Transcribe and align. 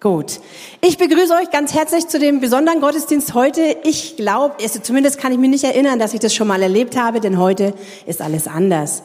Gut. 0.00 0.40
Ich 0.80 0.98
begrüße 0.98 1.32
euch 1.34 1.50
ganz 1.50 1.72
herzlich 1.72 2.08
zu 2.08 2.18
dem 2.18 2.40
besonderen 2.40 2.80
Gottesdienst 2.80 3.34
heute. 3.34 3.76
Ich 3.84 4.16
glaube, 4.16 4.56
zumindest 4.82 5.18
kann 5.18 5.32
ich 5.32 5.38
mich 5.38 5.50
nicht 5.50 5.64
erinnern, 5.64 5.98
dass 5.98 6.14
ich 6.14 6.20
das 6.20 6.34
schon 6.34 6.48
mal 6.48 6.62
erlebt 6.62 6.96
habe, 6.96 7.20
denn 7.20 7.38
heute 7.38 7.74
ist 8.06 8.20
alles 8.20 8.46
anders. 8.46 9.02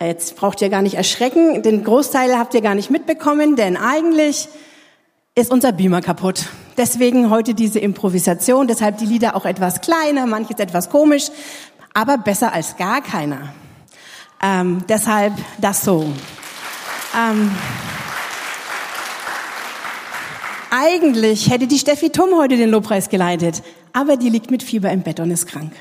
Jetzt 0.00 0.36
braucht 0.36 0.60
ihr 0.60 0.68
gar 0.68 0.82
nicht 0.82 0.94
erschrecken, 0.94 1.62
den 1.62 1.84
Großteil 1.84 2.36
habt 2.36 2.52
ihr 2.54 2.60
gar 2.60 2.74
nicht 2.74 2.90
mitbekommen, 2.90 3.56
denn 3.56 3.76
eigentlich 3.76 4.48
ist 5.34 5.50
unser 5.50 5.72
Beamer 5.72 6.00
kaputt. 6.00 6.46
Deswegen 6.76 7.30
heute 7.30 7.54
diese 7.54 7.78
Improvisation, 7.78 8.66
deshalb 8.66 8.98
die 8.98 9.06
Lieder 9.06 9.36
auch 9.36 9.46
etwas 9.46 9.80
kleiner, 9.80 10.26
manches 10.26 10.58
etwas 10.58 10.90
komisch, 10.90 11.30
aber 11.94 12.18
besser 12.18 12.52
als 12.52 12.76
gar 12.76 13.00
keiner. 13.00 13.54
Ähm, 14.42 14.84
deshalb 14.88 15.32
das 15.58 15.84
so. 15.84 16.12
Ähm, 17.16 17.50
eigentlich 20.76 21.50
hätte 21.50 21.66
die 21.66 21.78
Steffi 21.78 22.10
Tum 22.10 22.30
heute 22.36 22.56
den 22.56 22.70
Lobpreis 22.70 23.08
geleitet, 23.08 23.62
aber 23.92 24.16
die 24.16 24.28
liegt 24.28 24.50
mit 24.50 24.62
Fieber 24.62 24.90
im 24.90 25.02
Bett 25.02 25.20
und 25.20 25.30
ist 25.30 25.46
krank. 25.46 25.72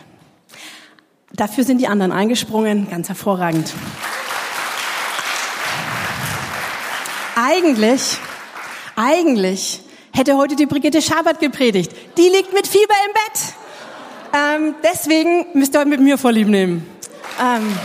Dafür 1.34 1.63
sind 1.63 1.80
die 1.80 1.88
anderen 1.88 2.12
eingesprungen, 2.12 2.88
ganz 2.90 3.08
hervorragend. 3.09 3.73
Eigentlich 7.36 8.20
eigentlich 8.95 9.81
hätte 10.14 10.38
heute 10.38 10.55
die 10.55 10.67
Brigitte 10.67 11.02
Schabert 11.02 11.39
gepredigt. 11.39 11.91
Die 12.17 12.30
liegt 12.30 12.53
mit 12.53 12.67
Fieber 12.67 12.94
im 13.08 13.14
Bett. 13.14 13.53
Ähm, 14.36 14.75
deswegen 14.84 15.45
müsst 15.53 15.75
ihr 15.75 15.80
heute 15.80 15.89
mit 15.89 16.00
mir 16.00 16.17
Vorlieb 16.17 16.48
nehmen. 16.48 16.86
Ähm. 17.41 17.75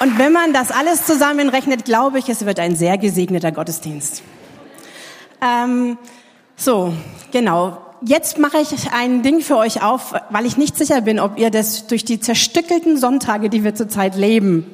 Und 0.00 0.18
wenn 0.18 0.32
man 0.32 0.54
das 0.54 0.70
alles 0.70 1.04
zusammenrechnet, 1.04 1.84
glaube 1.84 2.18
ich, 2.18 2.30
es 2.30 2.46
wird 2.46 2.58
ein 2.58 2.74
sehr 2.74 2.96
gesegneter 2.96 3.52
Gottesdienst. 3.52 4.22
Ähm, 5.42 5.98
so, 6.56 6.94
genau. 7.32 7.78
Jetzt 8.00 8.38
mache 8.38 8.60
ich 8.60 8.92
ein 8.92 9.22
Ding 9.22 9.42
für 9.42 9.58
euch 9.58 9.82
auf, 9.82 10.14
weil 10.30 10.46
ich 10.46 10.56
nicht 10.56 10.78
sicher 10.78 11.02
bin, 11.02 11.20
ob 11.20 11.38
ihr 11.38 11.50
das 11.50 11.86
durch 11.86 12.06
die 12.06 12.18
zerstückelten 12.18 12.96
Sonntage, 12.96 13.50
die 13.50 13.62
wir 13.62 13.74
zurzeit 13.74 14.16
leben, 14.16 14.64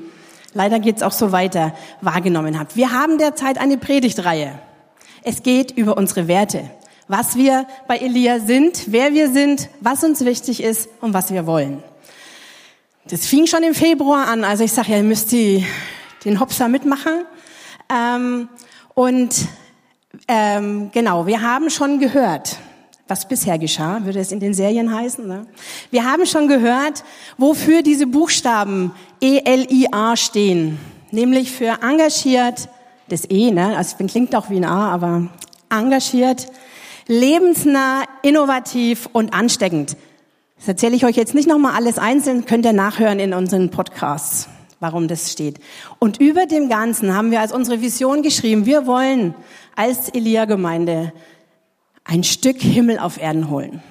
leider 0.54 0.78
geht's 0.78 1.02
auch 1.02 1.10
so 1.10 1.32
weiter, 1.32 1.74
wahrgenommen 2.00 2.56
habt. 2.56 2.76
Wir 2.76 2.92
haben 2.92 3.18
derzeit 3.18 3.58
eine 3.58 3.78
Predigtreihe. 3.78 4.60
Es 5.24 5.42
geht 5.42 5.72
über 5.72 5.96
unsere 5.96 6.28
Werte, 6.28 6.70
was 7.08 7.34
wir 7.34 7.66
bei 7.88 7.98
Elia 7.98 8.38
sind, 8.38 8.92
wer 8.92 9.12
wir 9.12 9.28
sind, 9.32 9.70
was 9.80 10.04
uns 10.04 10.24
wichtig 10.24 10.62
ist 10.62 10.88
und 11.00 11.14
was 11.14 11.32
wir 11.32 11.46
wollen. 11.46 11.82
Das 13.08 13.24
fing 13.24 13.46
schon 13.46 13.62
im 13.62 13.72
Februar 13.72 14.26
an, 14.26 14.42
also 14.42 14.64
ich 14.64 14.72
sage 14.72 14.90
ja, 14.90 14.96
ihr 14.96 15.04
müsst 15.04 15.30
die, 15.30 15.64
den 16.24 16.40
Hopser 16.40 16.66
mitmachen. 16.66 17.24
Ähm, 17.88 18.48
und 18.94 19.46
ähm, 20.26 20.90
genau, 20.92 21.24
wir 21.24 21.40
haben 21.40 21.70
schon 21.70 22.00
gehört, 22.00 22.56
was 23.06 23.28
bisher 23.28 23.60
geschah, 23.60 24.04
würde 24.04 24.18
es 24.18 24.32
in 24.32 24.40
den 24.40 24.54
Serien 24.54 24.92
heißen. 24.92 25.24
Ne? 25.24 25.46
Wir 25.92 26.04
haben 26.04 26.26
schon 26.26 26.48
gehört, 26.48 27.04
wofür 27.38 27.82
diese 27.82 28.08
Buchstaben 28.08 28.90
E-L-I-A 29.20 30.16
stehen, 30.16 30.76
nämlich 31.12 31.52
für 31.52 31.78
engagiert, 31.82 32.68
das 33.08 33.24
E, 33.30 33.52
ne? 33.52 33.76
also 33.76 33.98
klingt 34.04 34.34
auch 34.34 34.50
wie 34.50 34.56
ein 34.56 34.64
A, 34.64 34.92
aber 34.92 35.28
engagiert, 35.70 36.48
lebensnah, 37.06 38.02
innovativ 38.22 39.08
und 39.12 39.32
ansteckend. 39.32 39.96
Das 40.56 40.68
erzähle 40.68 40.96
ich 40.96 41.04
euch 41.04 41.16
jetzt 41.16 41.34
nicht 41.34 41.48
nochmal 41.48 41.74
alles 41.74 41.98
einzeln, 41.98 42.46
könnt 42.46 42.64
ihr 42.64 42.72
nachhören 42.72 43.20
in 43.20 43.34
unseren 43.34 43.70
Podcasts, 43.70 44.48
warum 44.80 45.06
das 45.06 45.30
steht. 45.30 45.60
Und 45.98 46.18
über 46.18 46.46
dem 46.46 46.68
Ganzen 46.68 47.14
haben 47.14 47.30
wir 47.30 47.40
als 47.40 47.52
unsere 47.52 47.80
Vision 47.80 48.22
geschrieben, 48.22 48.66
wir 48.66 48.86
wollen 48.86 49.34
als 49.76 50.08
Elia-Gemeinde 50.08 51.12
ein 52.04 52.24
Stück 52.24 52.60
Himmel 52.60 52.98
auf 52.98 53.20
Erden 53.20 53.50
holen. 53.50 53.82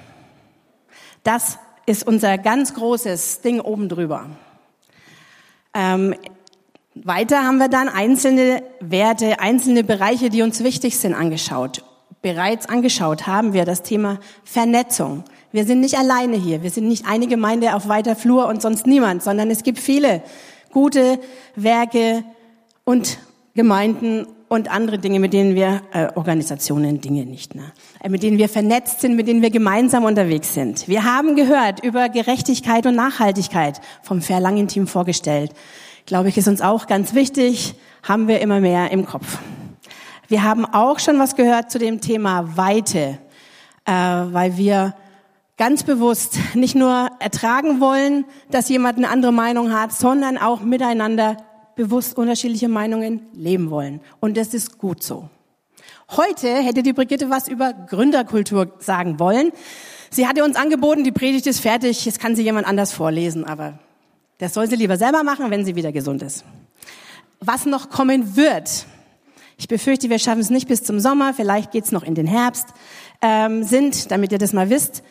Das 1.22 1.58
ist 1.86 2.06
unser 2.06 2.36
ganz 2.38 2.74
großes 2.74 3.42
Ding 3.42 3.60
oben 3.60 3.88
drüber. 3.88 4.26
Ähm, 5.72 6.14
weiter 6.94 7.44
haben 7.44 7.58
wir 7.58 7.68
dann 7.68 7.88
einzelne 7.88 8.62
Werte, 8.80 9.38
einzelne 9.38 9.84
Bereiche, 9.84 10.30
die 10.30 10.42
uns 10.42 10.64
wichtig 10.64 10.98
sind, 10.98 11.14
angeschaut. 11.14 11.84
Bereits 12.26 12.68
angeschaut 12.68 13.28
haben 13.28 13.52
wir 13.52 13.64
das 13.64 13.84
Thema 13.84 14.18
Vernetzung. 14.42 15.22
Wir 15.52 15.64
sind 15.64 15.78
nicht 15.78 15.96
alleine 15.96 16.36
hier. 16.36 16.64
Wir 16.64 16.70
sind 16.70 16.88
nicht 16.88 17.06
eine 17.06 17.28
Gemeinde 17.28 17.76
auf 17.76 17.86
weiter 17.86 18.16
Flur 18.16 18.48
und 18.48 18.60
sonst 18.60 18.84
niemand, 18.84 19.22
sondern 19.22 19.48
es 19.48 19.62
gibt 19.62 19.78
viele 19.78 20.24
gute 20.72 21.20
Werke 21.54 22.24
und 22.82 23.18
Gemeinden 23.54 24.26
und 24.48 24.68
andere 24.72 24.98
Dinge, 24.98 25.20
mit 25.20 25.34
denen 25.34 25.54
wir, 25.54 25.82
äh, 25.92 26.08
Organisationen, 26.16 27.00
Dinge 27.00 27.26
nicht, 27.26 27.54
ne? 27.54 27.72
Äh, 28.02 28.08
mit 28.08 28.24
denen 28.24 28.38
wir 28.38 28.48
vernetzt 28.48 29.02
sind, 29.02 29.14
mit 29.14 29.28
denen 29.28 29.40
wir 29.40 29.50
gemeinsam 29.50 30.02
unterwegs 30.02 30.52
sind. 30.52 30.88
Wir 30.88 31.04
haben 31.04 31.36
gehört 31.36 31.84
über 31.84 32.08
Gerechtigkeit 32.08 32.86
und 32.86 32.96
Nachhaltigkeit 32.96 33.80
vom 34.02 34.20
Verlangen-Team 34.20 34.88
vorgestellt. 34.88 35.52
Glaube 36.06 36.28
ich, 36.28 36.36
ist 36.36 36.48
uns 36.48 36.60
auch 36.60 36.88
ganz 36.88 37.14
wichtig, 37.14 37.76
haben 38.02 38.26
wir 38.26 38.40
immer 38.40 38.58
mehr 38.58 38.90
im 38.90 39.06
Kopf. 39.06 39.38
Wir 40.28 40.42
haben 40.42 40.64
auch 40.64 40.98
schon 40.98 41.20
was 41.20 41.36
gehört 41.36 41.70
zu 41.70 41.78
dem 41.78 42.00
Thema 42.00 42.56
Weite, 42.56 43.18
äh, 43.84 43.92
weil 43.92 44.56
wir 44.56 44.96
ganz 45.56 45.84
bewusst 45.84 46.38
nicht 46.54 46.74
nur 46.74 47.10
ertragen 47.20 47.80
wollen, 47.80 48.24
dass 48.50 48.68
jemand 48.68 48.98
eine 48.98 49.08
andere 49.08 49.32
Meinung 49.32 49.72
hat, 49.72 49.92
sondern 49.92 50.36
auch 50.36 50.62
miteinander 50.62 51.36
bewusst 51.76 52.16
unterschiedliche 52.16 52.68
Meinungen 52.68 53.20
leben 53.34 53.70
wollen. 53.70 54.00
Und 54.18 54.36
das 54.36 54.52
ist 54.52 54.78
gut 54.78 55.02
so. 55.02 55.28
Heute 56.10 56.48
hätte 56.48 56.82
die 56.82 56.92
Brigitte 56.92 57.30
was 57.30 57.46
über 57.46 57.72
Gründerkultur 57.72 58.72
sagen 58.78 59.20
wollen. 59.20 59.52
Sie 60.10 60.26
hatte 60.26 60.42
uns 60.42 60.56
angeboten, 60.56 61.04
die 61.04 61.12
Predigt 61.12 61.46
ist 61.46 61.60
fertig, 61.60 62.04
jetzt 62.04 62.18
kann 62.18 62.34
sie 62.34 62.42
jemand 62.42 62.66
anders 62.66 62.92
vorlesen, 62.92 63.44
aber 63.44 63.78
das 64.38 64.54
soll 64.54 64.68
sie 64.68 64.76
lieber 64.76 64.96
selber 64.96 65.22
machen, 65.22 65.50
wenn 65.50 65.64
sie 65.64 65.76
wieder 65.76 65.92
gesund 65.92 66.22
ist. 66.22 66.44
Was 67.40 67.66
noch 67.66 67.90
kommen 67.90 68.36
wird, 68.36 68.86
ich 69.56 69.68
befürchte, 69.68 70.10
wir 70.10 70.18
schaffen 70.18 70.40
es 70.40 70.50
nicht 70.50 70.68
bis 70.68 70.84
zum 70.84 71.00
Sommer, 71.00 71.32
vielleicht 71.34 71.70
geht's 71.70 71.92
noch 71.92 72.02
in 72.02 72.14
den 72.14 72.26
Herbst, 72.26 72.68
ähm, 73.22 73.62
sind, 73.64 74.10
damit 74.10 74.32
ihr 74.32 74.38
das 74.38 74.52
mal 74.52 74.70
wisst, 74.70 75.02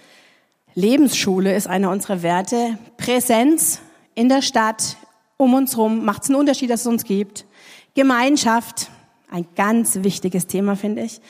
Lebensschule 0.76 1.56
ist 1.56 1.68
einer 1.68 1.90
unserer 1.90 2.22
Werte, 2.22 2.78
Präsenz 2.98 3.80
in 4.14 4.30
der 4.30 4.42
Stadt, 4.42 4.98
um 5.38 5.54
uns 5.54 5.76
herum, 5.76 6.06
macht 6.06 6.24
es 6.24 6.30
einen 6.30 6.40
Unterschied, 6.40 6.70
dass 6.70 6.82
es 6.82 6.88
uns 6.88 7.04
gibt. 7.06 7.46
Gemeinschaft, 7.94 8.90
ein 9.32 9.48
ganz 9.56 10.04
wichtiges 10.04 10.48
Thema, 10.48 10.76
finde 10.76 11.04
ich. 11.04 11.22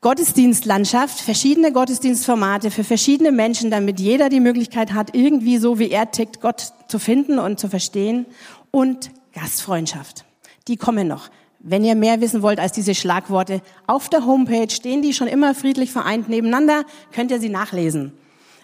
Gottesdienstlandschaft, 0.00 1.20
verschiedene 1.20 1.72
Gottesdienstformate 1.72 2.72
für 2.72 2.82
verschiedene 2.82 3.30
Menschen, 3.30 3.70
damit 3.70 4.00
jeder 4.00 4.28
die 4.28 4.40
Möglichkeit 4.40 4.92
hat, 4.92 5.14
irgendwie 5.14 5.58
so 5.58 5.78
wie 5.78 5.90
er 5.90 6.10
tickt, 6.10 6.40
Gott 6.40 6.72
zu 6.88 6.98
finden 6.98 7.38
und 7.38 7.60
zu 7.60 7.68
verstehen. 7.68 8.26
Und 8.72 9.10
Gastfreundschaft. 9.32 10.24
Die 10.66 10.76
kommen 10.76 11.06
noch. 11.06 11.30
Wenn 11.64 11.84
ihr 11.84 11.94
mehr 11.94 12.20
wissen 12.20 12.42
wollt 12.42 12.58
als 12.58 12.72
diese 12.72 12.94
Schlagworte, 12.94 13.62
auf 13.86 14.08
der 14.08 14.26
Homepage 14.26 14.68
stehen 14.68 15.00
die 15.00 15.14
schon 15.14 15.28
immer 15.28 15.54
friedlich 15.54 15.92
vereint 15.92 16.28
nebeneinander, 16.28 16.84
könnt 17.12 17.30
ihr 17.30 17.38
sie 17.38 17.48
nachlesen. 17.48 18.12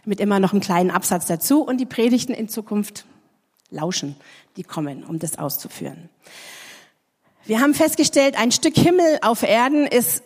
Mit 0.04 0.20
immer 0.20 0.40
noch 0.40 0.52
einem 0.52 0.60
kleinen 0.60 0.90
Absatz 0.90 1.26
dazu 1.26 1.62
und 1.62 1.78
die 1.78 1.86
Predigten 1.86 2.32
in 2.32 2.48
Zukunft 2.48 3.04
lauschen 3.70 4.16
die 4.56 4.64
kommen, 4.64 5.04
um 5.04 5.18
das 5.20 5.38
auszuführen. 5.38 6.10
Wir 7.46 7.60
haben 7.60 7.74
festgestellt, 7.74 8.36
ein 8.36 8.50
Stück 8.50 8.76
Himmel 8.76 9.18
auf 9.22 9.42
Erden 9.42 9.86
ist 9.86 10.22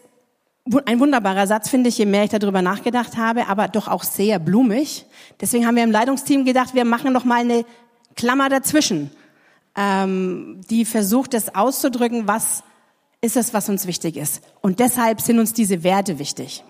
ein 0.86 1.00
wunderbarer 1.00 1.46
Satz, 1.46 1.68
finde 1.68 1.88
ich, 1.88 1.98
je 1.98 2.06
mehr 2.06 2.24
ich 2.24 2.30
darüber 2.30 2.62
nachgedacht 2.62 3.16
habe, 3.16 3.48
aber 3.48 3.68
doch 3.68 3.88
auch 3.88 4.04
sehr 4.04 4.38
blumig. 4.38 5.04
Deswegen 5.40 5.66
haben 5.66 5.76
wir 5.76 5.84
im 5.84 5.90
Leitungsteam 5.90 6.44
gedacht, 6.44 6.74
wir 6.74 6.84
machen 6.84 7.12
noch 7.12 7.24
mal 7.24 7.40
eine 7.40 7.64
Klammer 8.16 8.48
dazwischen, 8.48 9.10
ähm, 9.76 10.60
die 10.68 10.84
versucht, 10.84 11.34
das 11.34 11.54
auszudrücken, 11.54 12.28
was 12.28 12.62
ist 13.20 13.36
es, 13.36 13.54
was 13.54 13.68
uns 13.68 13.86
wichtig 13.86 14.16
ist. 14.16 14.42
Und 14.60 14.80
deshalb 14.80 15.20
sind 15.20 15.38
uns 15.38 15.52
diese 15.52 15.84
Werte 15.84 16.18
wichtig. 16.18 16.64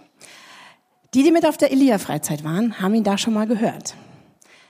Die, 1.14 1.22
die 1.22 1.32
mit 1.32 1.46
auf 1.46 1.56
der 1.56 1.72
Elia-Freizeit 1.72 2.44
waren, 2.44 2.80
haben 2.80 2.94
ihn 2.94 3.04
da 3.04 3.18
schon 3.18 3.34
mal 3.34 3.46
gehört. 3.46 3.94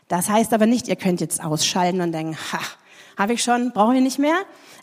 Das 0.09 0.29
heißt 0.29 0.53
aber 0.53 0.67
nicht, 0.67 0.89
ihr 0.89 0.97
könnt 0.97 1.21
jetzt 1.21 1.43
ausschalten 1.43 2.01
und 2.01 2.13
denken, 2.13 2.37
ha, 2.53 2.61
habe 3.17 3.35
ich 3.35 3.43
schon, 3.43 3.73
brauche 3.73 3.95
ich 3.95 4.03
nicht 4.03 4.19
mehr. 4.19 4.37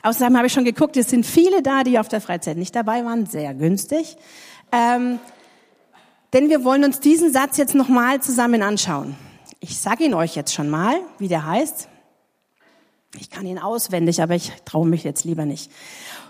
Außerdem 0.03 0.35
habe 0.37 0.47
ich 0.47 0.53
schon 0.53 0.65
geguckt, 0.65 0.95
es 0.97 1.09
sind 1.09 1.25
viele 1.25 1.61
da, 1.61 1.83
die 1.83 1.99
auf 1.99 2.07
der 2.07 2.21
Freizeit 2.21 2.57
nicht 2.57 2.75
dabei 2.75 3.03
waren, 3.03 3.25
sehr 3.25 3.53
günstig. 3.53 4.17
Ähm, 4.71 5.19
denn 6.33 6.49
wir 6.49 6.63
wollen 6.63 6.83
uns 6.83 6.99
diesen 6.99 7.33
Satz 7.33 7.57
jetzt 7.57 7.75
nochmal 7.75 8.21
zusammen 8.21 8.61
anschauen. 8.61 9.15
Ich 9.59 9.79
sage 9.79 10.05
ihn 10.05 10.13
euch 10.13 10.35
jetzt 10.35 10.53
schon 10.53 10.69
mal, 10.69 10.99
wie 11.17 11.27
der 11.27 11.45
heißt. 11.45 11.89
Ich 13.17 13.29
kann 13.29 13.45
ihn 13.45 13.57
auswendig, 13.57 14.21
aber 14.21 14.35
ich 14.35 14.51
traue 14.65 14.87
mich 14.87 15.03
jetzt 15.03 15.23
lieber 15.23 15.45
nicht. 15.45 15.71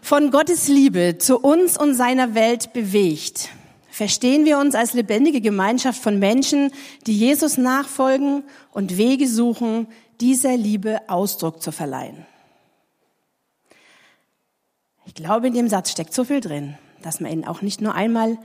Von 0.02 0.32
Gottes 0.32 0.68
Liebe 0.68 1.18
zu 1.18 1.38
uns 1.40 1.78
und 1.78 1.94
seiner 1.94 2.36
Welt 2.36 2.72
bewegt, 2.72 3.50
verstehen 3.90 4.46
wir 4.46 4.60
uns 4.60 4.76
als 4.76 4.94
lebendige 4.94 5.42
Gemeinschaft 5.42 6.02
von 6.02 6.20
Menschen, 6.20 6.72
die 7.06 7.18
Jesus 7.18 7.58
nachfolgen 7.58 8.44
und 8.72 8.98
Wege 8.98 9.28
suchen, 9.28 9.88
dieser 10.22 10.56
Liebe 10.56 11.02
Ausdruck 11.10 11.62
zu 11.62 11.72
verleihen. 11.72 12.26
Ich 15.06 15.16
glaube, 15.16 15.48
in 15.48 15.54
dem 15.54 15.68
Satz 15.68 15.92
steckt 15.92 16.14
so 16.14 16.24
viel 16.24 16.40
drin, 16.40 16.78
dass 17.02 17.20
man 17.20 17.32
ihn 17.32 17.46
auch 17.46 17.62
nicht 17.62 17.82
nur 17.82 17.94
einmal 17.94 18.38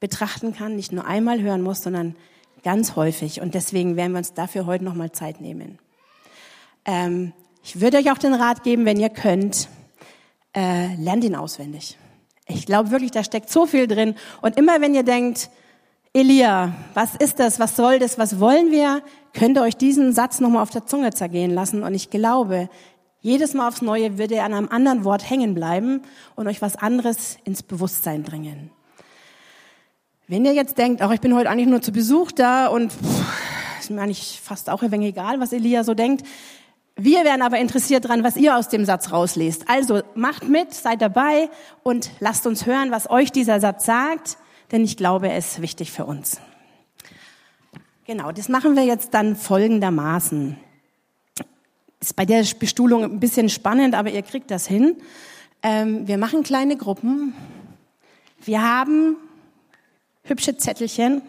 betrachten 0.00 0.54
kann, 0.54 0.76
nicht 0.76 0.92
nur 0.92 1.06
einmal 1.06 1.42
hören 1.42 1.60
muss, 1.60 1.82
sondern 1.82 2.14
ganz 2.62 2.96
häufig. 2.96 3.40
Und 3.40 3.54
deswegen 3.54 3.96
werden 3.96 4.12
wir 4.12 4.18
uns 4.18 4.32
dafür 4.32 4.64
heute 4.64 4.84
nochmal 4.84 5.12
Zeit 5.12 5.40
nehmen. 5.40 5.78
Ähm, 6.84 7.32
ich 7.64 7.80
würde 7.80 7.96
euch 7.96 8.12
auch 8.12 8.18
den 8.18 8.34
Rat 8.34 8.62
geben, 8.62 8.84
wenn 8.84 9.00
ihr 9.00 9.08
könnt, 9.08 9.68
äh, 10.54 10.94
lernt 10.96 11.24
ihn 11.24 11.34
auswendig. 11.34 11.96
Ich 12.46 12.66
glaube 12.66 12.90
wirklich, 12.90 13.10
da 13.10 13.24
steckt 13.24 13.48
so 13.48 13.64
viel 13.64 13.86
drin. 13.86 14.14
Und 14.42 14.58
immer 14.58 14.82
wenn 14.82 14.94
ihr 14.94 15.02
denkt, 15.02 15.48
Elia, 16.12 16.74
was 16.92 17.14
ist 17.14 17.40
das, 17.40 17.58
was 17.58 17.74
soll 17.74 17.98
das, 17.98 18.18
was 18.18 18.38
wollen 18.38 18.70
wir, 18.70 19.02
könnt 19.32 19.56
ihr 19.56 19.62
euch 19.62 19.76
diesen 19.76 20.12
Satz 20.12 20.40
nochmal 20.40 20.62
auf 20.62 20.70
der 20.70 20.86
Zunge 20.86 21.12
zergehen 21.12 21.52
lassen. 21.52 21.82
Und 21.82 21.94
ich 21.94 22.10
glaube, 22.10 22.68
jedes 23.20 23.54
Mal 23.54 23.66
aufs 23.66 23.80
Neue 23.80 24.18
würde 24.18 24.34
er 24.34 24.44
an 24.44 24.52
einem 24.52 24.68
anderen 24.68 25.04
Wort 25.04 25.28
hängen 25.28 25.54
bleiben 25.54 26.02
und 26.36 26.46
euch 26.46 26.60
was 26.60 26.76
anderes 26.76 27.38
ins 27.44 27.62
Bewusstsein 27.62 28.22
bringen. 28.22 28.70
Wenn 30.28 30.44
ihr 30.44 30.52
jetzt 30.52 30.76
denkt, 30.76 31.02
auch 31.02 31.10
ich 31.10 31.20
bin 31.20 31.34
heute 31.34 31.48
eigentlich 31.48 31.68
nur 31.68 31.80
zu 31.80 31.92
Besuch 31.92 32.30
da 32.30 32.66
und 32.66 32.92
pff, 32.92 33.80
ist 33.80 33.90
mir 33.90 34.02
eigentlich 34.02 34.40
fast 34.42 34.68
auch 34.68 34.82
ein 34.82 34.92
wenig 34.92 35.08
egal, 35.08 35.40
was 35.40 35.52
Elia 35.54 35.82
so 35.82 35.94
denkt, 35.94 36.26
wir 36.96 37.24
wären 37.24 37.42
aber 37.42 37.58
interessiert 37.58 38.06
dran, 38.06 38.22
was 38.22 38.36
ihr 38.36 38.56
aus 38.56 38.68
dem 38.68 38.84
Satz 38.84 39.10
rauslest. 39.10 39.68
Also 39.68 40.02
macht 40.14 40.48
mit, 40.48 40.72
seid 40.72 41.02
dabei 41.02 41.50
und 41.82 42.10
lasst 42.20 42.46
uns 42.46 42.66
hören, 42.66 42.92
was 42.92 43.10
euch 43.10 43.32
dieser 43.32 43.58
Satz 43.58 43.84
sagt, 43.84 44.38
denn 44.70 44.84
ich 44.84 44.96
glaube, 44.96 45.28
er 45.28 45.38
ist 45.38 45.60
wichtig 45.60 45.90
für 45.90 46.04
uns. 46.04 46.40
Genau, 48.06 48.30
das 48.30 48.48
machen 48.48 48.76
wir 48.76 48.84
jetzt 48.84 49.12
dann 49.12 49.34
folgendermaßen. 49.34 50.56
Ist 52.00 52.16
bei 52.16 52.26
der 52.26 52.44
Bestuhlung 52.58 53.02
ein 53.02 53.18
bisschen 53.18 53.48
spannend, 53.48 53.94
aber 53.94 54.10
ihr 54.10 54.22
kriegt 54.22 54.50
das 54.50 54.66
hin. 54.66 54.96
Ähm, 55.62 56.06
wir 56.06 56.18
machen 56.18 56.42
kleine 56.42 56.76
Gruppen. 56.76 57.34
Wir 58.44 58.62
haben 58.62 59.16
hübsche 60.22 60.56
Zettelchen. 60.56 61.22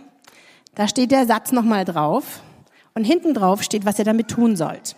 Da 0.76 0.88
steht 0.88 1.12
der 1.12 1.26
Satz 1.26 1.52
nochmal 1.52 1.86
drauf. 1.86 2.42
Und 2.94 3.04
hinten 3.04 3.34
drauf 3.34 3.64
steht, 3.64 3.86
was 3.86 3.98
ihr 3.98 4.06
damit 4.06 4.28
tun 4.28 4.56
sollt. 4.56 4.96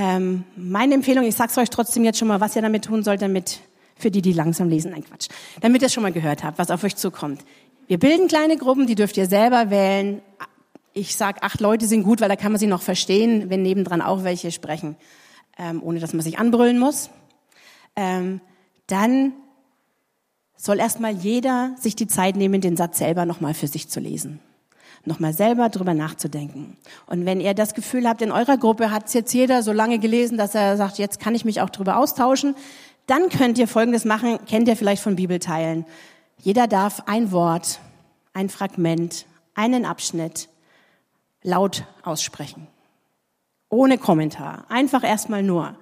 Ähm, 0.00 0.44
meine 0.54 0.94
Empfehlung, 0.94 1.24
ich 1.24 1.34
sag's 1.34 1.58
euch 1.58 1.70
trotzdem 1.70 2.04
jetzt 2.04 2.20
schon 2.20 2.28
mal, 2.28 2.40
was 2.40 2.54
ihr 2.54 2.62
damit 2.62 2.84
tun 2.84 3.02
sollt, 3.02 3.20
damit 3.20 3.58
für 3.96 4.12
die, 4.12 4.22
die 4.22 4.32
langsam 4.32 4.68
lesen, 4.68 4.94
ein 4.94 5.02
Quatsch, 5.02 5.28
damit 5.60 5.82
ihr 5.82 5.88
schon 5.88 6.04
mal 6.04 6.12
gehört 6.12 6.44
habt, 6.44 6.56
was 6.56 6.70
auf 6.70 6.84
euch 6.84 6.94
zukommt. 6.94 7.44
Wir 7.88 7.98
bilden 7.98 8.28
kleine 8.28 8.56
Gruppen, 8.56 8.86
die 8.86 8.94
dürft 8.94 9.16
ihr 9.16 9.26
selber 9.26 9.70
wählen. 9.70 10.22
Ich 10.92 11.16
sag, 11.16 11.42
acht 11.42 11.60
Leute 11.60 11.88
sind 11.88 12.04
gut, 12.04 12.20
weil 12.20 12.28
da 12.28 12.36
kann 12.36 12.52
man 12.52 12.60
sie 12.60 12.68
noch 12.68 12.82
verstehen, 12.82 13.50
wenn 13.50 13.62
nebendran 13.62 14.00
auch 14.00 14.22
welche 14.22 14.52
sprechen, 14.52 14.94
ähm, 15.58 15.82
ohne 15.82 15.98
dass 15.98 16.12
man 16.12 16.22
sich 16.22 16.38
anbrüllen 16.38 16.78
muss. 16.78 17.10
Ähm, 17.96 18.40
dann 18.86 19.32
soll 20.56 20.78
erstmal 20.78 21.12
jeder 21.12 21.74
sich 21.76 21.96
die 21.96 22.06
Zeit 22.06 22.36
nehmen, 22.36 22.60
den 22.60 22.76
Satz 22.76 22.98
selber 22.98 23.26
nochmal 23.26 23.52
für 23.52 23.66
sich 23.66 23.88
zu 23.88 23.98
lesen 23.98 24.38
nochmal 25.08 25.32
selber 25.32 25.68
drüber 25.68 25.94
nachzudenken. 25.94 26.76
Und 27.06 27.26
wenn 27.26 27.40
ihr 27.40 27.54
das 27.54 27.74
Gefühl 27.74 28.08
habt, 28.08 28.22
in 28.22 28.30
eurer 28.30 28.56
Gruppe 28.56 28.90
hat 28.90 29.06
es 29.06 29.14
jetzt 29.14 29.32
jeder 29.32 29.62
so 29.62 29.72
lange 29.72 29.98
gelesen, 29.98 30.38
dass 30.38 30.54
er 30.54 30.76
sagt, 30.76 30.98
jetzt 30.98 31.18
kann 31.18 31.34
ich 31.34 31.44
mich 31.44 31.60
auch 31.60 31.70
drüber 31.70 31.96
austauschen, 31.96 32.54
dann 33.06 33.28
könnt 33.30 33.58
ihr 33.58 33.66
Folgendes 33.66 34.04
machen, 34.04 34.38
kennt 34.46 34.68
ihr 34.68 34.76
vielleicht 34.76 35.02
von 35.02 35.16
Bibelteilen. 35.16 35.84
Jeder 36.40 36.68
darf 36.68 37.02
ein 37.06 37.32
Wort, 37.32 37.80
ein 38.34 38.48
Fragment, 38.48 39.26
einen 39.54 39.84
Abschnitt 39.84 40.48
laut 41.42 41.84
aussprechen. 42.02 42.68
Ohne 43.70 43.98
Kommentar. 43.98 44.64
Einfach 44.68 45.02
erstmal 45.02 45.42
nur. 45.42 45.74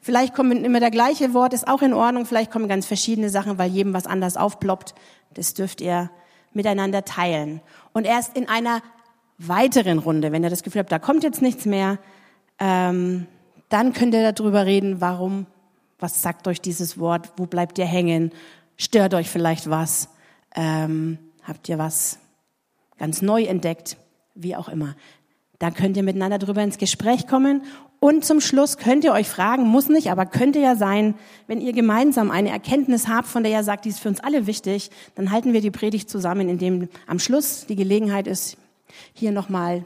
Vielleicht 0.00 0.34
kommt 0.34 0.64
immer 0.64 0.80
der 0.80 0.90
gleiche 0.90 1.34
Wort, 1.34 1.52
ist 1.52 1.66
auch 1.66 1.82
in 1.82 1.92
Ordnung. 1.92 2.24
Vielleicht 2.24 2.50
kommen 2.50 2.68
ganz 2.68 2.86
verschiedene 2.86 3.30
Sachen, 3.30 3.58
weil 3.58 3.70
jedem 3.70 3.92
was 3.92 4.06
anders 4.06 4.36
aufploppt. 4.36 4.94
Das 5.34 5.54
dürft 5.54 5.80
ihr 5.80 6.10
miteinander 6.52 7.04
teilen. 7.04 7.60
Und 7.92 8.06
erst 8.06 8.36
in 8.36 8.48
einer 8.48 8.82
weiteren 9.38 9.98
Runde, 9.98 10.32
wenn 10.32 10.42
ihr 10.42 10.50
das 10.50 10.62
Gefühl 10.62 10.80
habt, 10.80 10.92
da 10.92 10.98
kommt 10.98 11.22
jetzt 11.22 11.42
nichts 11.42 11.64
mehr, 11.64 11.98
ähm, 12.58 13.26
dann 13.68 13.92
könnt 13.92 14.14
ihr 14.14 14.32
darüber 14.32 14.66
reden, 14.66 15.00
warum, 15.00 15.46
was 15.98 16.22
sagt 16.22 16.48
euch 16.48 16.60
dieses 16.60 16.98
Wort, 16.98 17.32
wo 17.36 17.46
bleibt 17.46 17.78
ihr 17.78 17.86
hängen, 17.86 18.32
stört 18.76 19.14
euch 19.14 19.28
vielleicht 19.28 19.70
was, 19.70 20.08
ähm, 20.54 21.18
habt 21.42 21.68
ihr 21.68 21.78
was 21.78 22.18
ganz 22.98 23.22
neu 23.22 23.44
entdeckt, 23.44 23.96
wie 24.34 24.56
auch 24.56 24.68
immer. 24.68 24.96
Da 25.58 25.70
könnt 25.70 25.96
ihr 25.96 26.04
miteinander 26.04 26.38
drüber 26.38 26.62
ins 26.62 26.78
Gespräch 26.78 27.26
kommen 27.26 27.62
und 28.00 28.24
zum 28.24 28.40
Schluss 28.40 28.78
könnt 28.78 29.02
ihr 29.02 29.12
euch 29.12 29.28
fragen, 29.28 29.64
muss 29.64 29.88
nicht, 29.88 30.10
aber 30.10 30.24
könnte 30.24 30.60
ja 30.60 30.76
sein, 30.76 31.14
wenn 31.48 31.60
ihr 31.60 31.72
gemeinsam 31.72 32.30
eine 32.30 32.50
Erkenntnis 32.50 33.08
habt, 33.08 33.26
von 33.26 33.42
der 33.42 33.50
ihr 33.50 33.64
sagt, 33.64 33.84
die 33.84 33.88
ist 33.88 33.98
für 33.98 34.08
uns 34.08 34.20
alle 34.20 34.46
wichtig, 34.46 34.90
dann 35.16 35.32
halten 35.32 35.52
wir 35.52 35.60
die 35.60 35.72
Predigt 35.72 36.08
zusammen, 36.08 36.48
indem 36.48 36.88
am 37.08 37.18
Schluss 37.18 37.66
die 37.66 37.74
Gelegenheit 37.74 38.28
ist, 38.28 38.56
hier 39.14 39.32
nochmal 39.32 39.84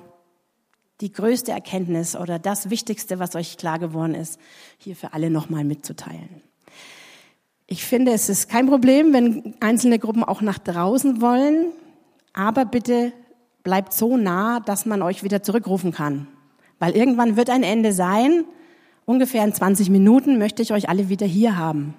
die 1.01 1.11
größte 1.11 1.53
Erkenntnis 1.53 2.15
oder 2.15 2.39
das 2.39 2.69
Wichtigste, 2.69 3.19
was 3.19 3.35
euch 3.35 3.57
klar 3.57 3.79
geworden 3.79 4.15
ist, 4.15 4.39
hier 4.77 4.95
für 4.95 5.15
alle 5.15 5.31
nochmal 5.31 5.65
mitzuteilen. 5.65 6.43
Ich 7.67 7.85
finde, 7.85 8.13
es 8.13 8.29
ist 8.29 8.51
kein 8.51 8.67
Problem, 8.67 9.15
wenn 9.15 9.55
einzelne 9.61 9.99
Gruppen 9.99 10.23
auch 10.23 10.43
nach 10.43 10.59
draußen 10.59 11.23
wollen, 11.23 11.73
aber 12.35 12.67
bitte 12.67 13.13
bleibt 13.63 13.93
so 13.93 14.17
nah, 14.17 14.61
dass 14.61 14.87
man 14.87 15.03
euch 15.03 15.23
wieder 15.23 15.43
zurückrufen 15.43 15.93
kann. 15.93 16.27
Weil 16.79 16.97
irgendwann 16.97 17.37
wird 17.37 17.51
ein 17.51 17.63
Ende 17.63 17.93
sein. 17.93 18.45
Ungefähr 19.05 19.45
in 19.45 19.53
20 19.53 19.91
Minuten 19.91 20.39
möchte 20.39 20.63
ich 20.63 20.73
euch 20.73 20.89
alle 20.89 21.09
wieder 21.09 21.27
hier 21.27 21.57
haben. 21.57 21.95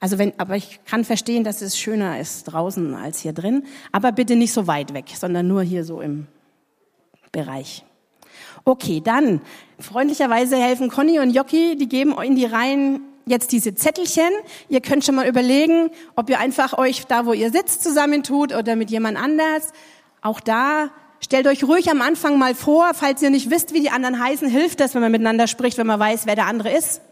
Also 0.00 0.18
wenn, 0.18 0.32
aber 0.38 0.56
ich 0.56 0.80
kann 0.86 1.04
verstehen, 1.04 1.44
dass 1.44 1.60
es 1.60 1.78
schöner 1.78 2.18
ist 2.18 2.44
draußen 2.44 2.94
als 2.94 3.20
hier 3.20 3.32
drin. 3.32 3.64
Aber 3.92 4.12
bitte 4.12 4.34
nicht 4.34 4.52
so 4.52 4.66
weit 4.66 4.94
weg, 4.94 5.06
sondern 5.14 5.46
nur 5.46 5.62
hier 5.62 5.84
so 5.84 6.00
im 6.00 6.26
Bereich. 7.32 7.84
Okay, 8.64 9.00
dann 9.04 9.40
freundlicherweise 9.78 10.56
helfen 10.56 10.88
Conny 10.88 11.20
und 11.20 11.30
Jockey, 11.30 11.76
die 11.76 11.88
geben 11.88 12.14
in 12.22 12.34
die 12.34 12.46
Reihen 12.46 13.00
jetzt 13.26 13.52
diese 13.52 13.74
Zettelchen. 13.74 14.30
Ihr 14.68 14.80
könnt 14.80 15.04
schon 15.04 15.14
mal 15.14 15.28
überlegen, 15.28 15.90
ob 16.16 16.28
ihr 16.30 16.40
einfach 16.40 16.76
euch 16.76 17.06
da, 17.06 17.26
wo 17.26 17.32
ihr 17.32 17.50
sitzt, 17.50 17.82
zusammentut 17.82 18.54
oder 18.54 18.76
mit 18.76 18.90
jemand 18.90 19.18
anders. 19.18 19.72
Auch 20.22 20.40
da 20.40 20.90
Stellt 21.22 21.46
euch 21.46 21.64
ruhig 21.64 21.90
am 21.90 22.00
Anfang 22.00 22.38
mal 22.38 22.54
vor, 22.54 22.92
falls 22.94 23.20
ihr 23.20 23.28
nicht 23.28 23.50
wisst, 23.50 23.74
wie 23.74 23.80
die 23.80 23.90
anderen 23.90 24.18
heißen, 24.18 24.48
hilft 24.48 24.80
das, 24.80 24.94
wenn 24.94 25.02
man 25.02 25.12
miteinander 25.12 25.46
spricht, 25.46 25.76
wenn 25.76 25.86
man 25.86 26.00
weiß, 26.00 26.24
wer 26.24 26.34
der 26.34 26.46
andere 26.46 26.74
ist. 26.74 27.02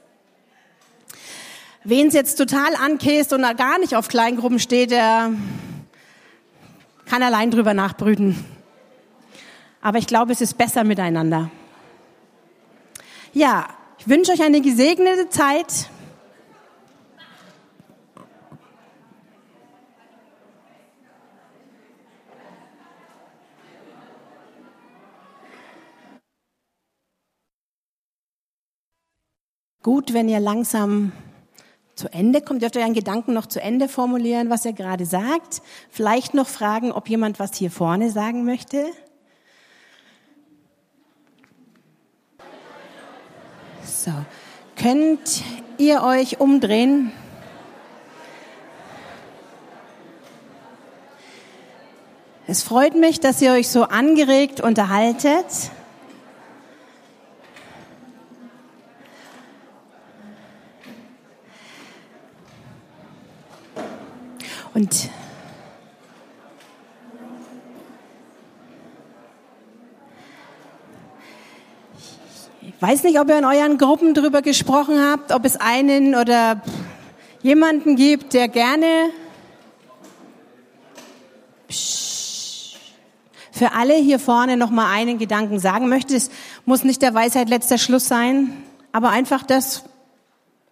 Wen 1.84 2.08
es 2.08 2.14
jetzt 2.14 2.36
total 2.36 2.74
ankäst 2.74 3.32
und 3.34 3.42
gar 3.56 3.78
nicht 3.78 3.94
auf 3.94 4.08
Kleingruppen 4.08 4.58
steht, 4.58 4.90
der 4.90 5.30
kann 7.04 7.22
allein 7.22 7.50
drüber 7.50 7.74
nachbrüten. 7.74 8.44
Aber 9.82 9.98
ich 9.98 10.06
glaube, 10.06 10.32
es 10.32 10.40
ist 10.40 10.56
besser 10.56 10.84
miteinander. 10.84 11.50
Ja, 13.34 13.68
ich 13.98 14.08
wünsche 14.08 14.32
euch 14.32 14.42
eine 14.42 14.62
gesegnete 14.62 15.28
Zeit. 15.28 15.90
Gut, 29.88 30.12
wenn 30.12 30.28
ihr 30.28 30.38
langsam 30.38 31.12
zu 31.94 32.12
Ende 32.12 32.42
kommt. 32.42 32.60
Dürft 32.60 32.76
ihr 32.76 32.84
einen 32.84 32.92
Gedanken 32.92 33.32
noch 33.32 33.46
zu 33.46 33.58
Ende 33.58 33.88
formulieren, 33.88 34.50
was 34.50 34.66
ihr 34.66 34.74
gerade 34.74 35.06
sagt. 35.06 35.62
Vielleicht 35.90 36.34
noch 36.34 36.46
fragen, 36.46 36.92
ob 36.92 37.08
jemand 37.08 37.38
was 37.38 37.54
hier 37.54 37.70
vorne 37.70 38.10
sagen 38.10 38.44
möchte. 38.44 38.84
So. 43.82 44.12
Könnt 44.76 45.42
ihr 45.78 46.02
euch 46.02 46.38
umdrehen? 46.38 47.10
Es 52.46 52.62
freut 52.62 52.94
mich, 52.94 53.20
dass 53.20 53.40
ihr 53.40 53.52
euch 53.52 53.70
so 53.70 53.84
angeregt 53.84 54.60
unterhaltet. 54.60 55.46
Und 64.78 65.10
ich 72.62 72.80
weiß 72.80 73.02
nicht, 73.02 73.18
ob 73.18 73.28
ihr 73.28 73.38
in 73.38 73.44
euren 73.44 73.76
Gruppen 73.76 74.14
darüber 74.14 74.40
gesprochen 74.40 75.00
habt, 75.02 75.32
ob 75.32 75.44
es 75.44 75.56
einen 75.56 76.14
oder 76.14 76.62
jemanden 77.42 77.96
gibt, 77.96 78.34
der 78.34 78.46
gerne 78.46 79.10
für 83.50 83.72
alle 83.72 83.96
hier 83.96 84.20
vorne 84.20 84.56
noch 84.56 84.70
mal 84.70 84.92
einen 84.92 85.18
Gedanken 85.18 85.58
sagen 85.58 85.88
möchte. 85.88 86.14
Es 86.14 86.30
muss 86.66 86.84
nicht 86.84 87.02
der 87.02 87.14
Weisheit 87.14 87.48
letzter 87.48 87.78
Schluss 87.78 88.06
sein, 88.06 88.62
aber 88.92 89.10
einfach 89.10 89.42
das, 89.42 89.82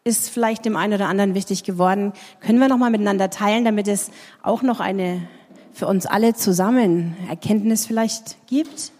ist 0.07 0.31
vielleicht 0.31 0.65
dem 0.65 0.77
einen 0.77 0.95
oder 0.95 1.09
anderen 1.09 1.35
wichtig 1.35 1.65
geworden? 1.65 2.13
Können 2.41 2.61
wir 2.61 2.69
noch 2.69 2.79
mal 2.79 2.91
miteinander 2.91 3.29
teilen, 3.29 3.65
damit 3.65 3.89
es 3.89 4.13
auch 4.41 4.63
noch 4.63 4.79
eine 4.79 5.29
für 5.73 5.89
uns 5.89 6.07
alle 6.07 6.33
zusammen 6.35 7.17
Erkenntnis 7.29 7.87
vielleicht 7.87 8.37
gibt? 8.47 8.93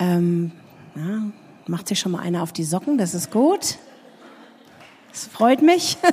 Ähm, 0.00 0.52
ja, 0.96 1.30
macht 1.66 1.88
sich 1.88 2.00
schon 2.00 2.12
mal 2.12 2.20
einer 2.20 2.42
auf 2.42 2.52
die 2.52 2.64
Socken, 2.64 2.96
das 2.96 3.14
ist 3.14 3.30
gut. 3.30 3.76
Das 5.12 5.26
freut 5.26 5.62
mich. 5.62 5.98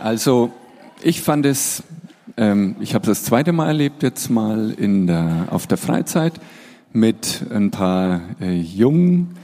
Also 0.00 0.52
ich 1.02 1.22
fand 1.22 1.44
es, 1.44 1.82
ähm, 2.36 2.76
ich 2.78 2.94
habe 2.94 3.04
das 3.04 3.24
zweite 3.24 3.50
Mal 3.50 3.66
erlebt 3.66 4.04
jetzt 4.04 4.30
mal 4.30 4.70
in 4.70 5.08
der, 5.08 5.48
auf 5.50 5.66
der 5.66 5.76
Freizeit 5.76 6.34
mit 6.92 7.44
ein 7.50 7.72
paar 7.72 8.20
äh, 8.40 8.52
jungen, 8.52 9.36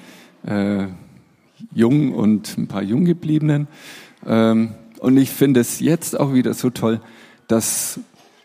äh, 0.47 0.87
jung 1.75 2.13
und 2.13 2.57
ein 2.59 2.69
paar 2.69 2.83
junggebliebenen. 2.83 3.69
Ähm, 4.27 4.75
und 5.01 5.17
ich 5.17 5.31
finde 5.31 5.61
es 5.61 5.81
jetzt 5.81 6.19
auch 6.19 6.33
wieder 6.33 6.55
so 6.55 6.71
toll, 6.71 7.01
dass 7.49 8.01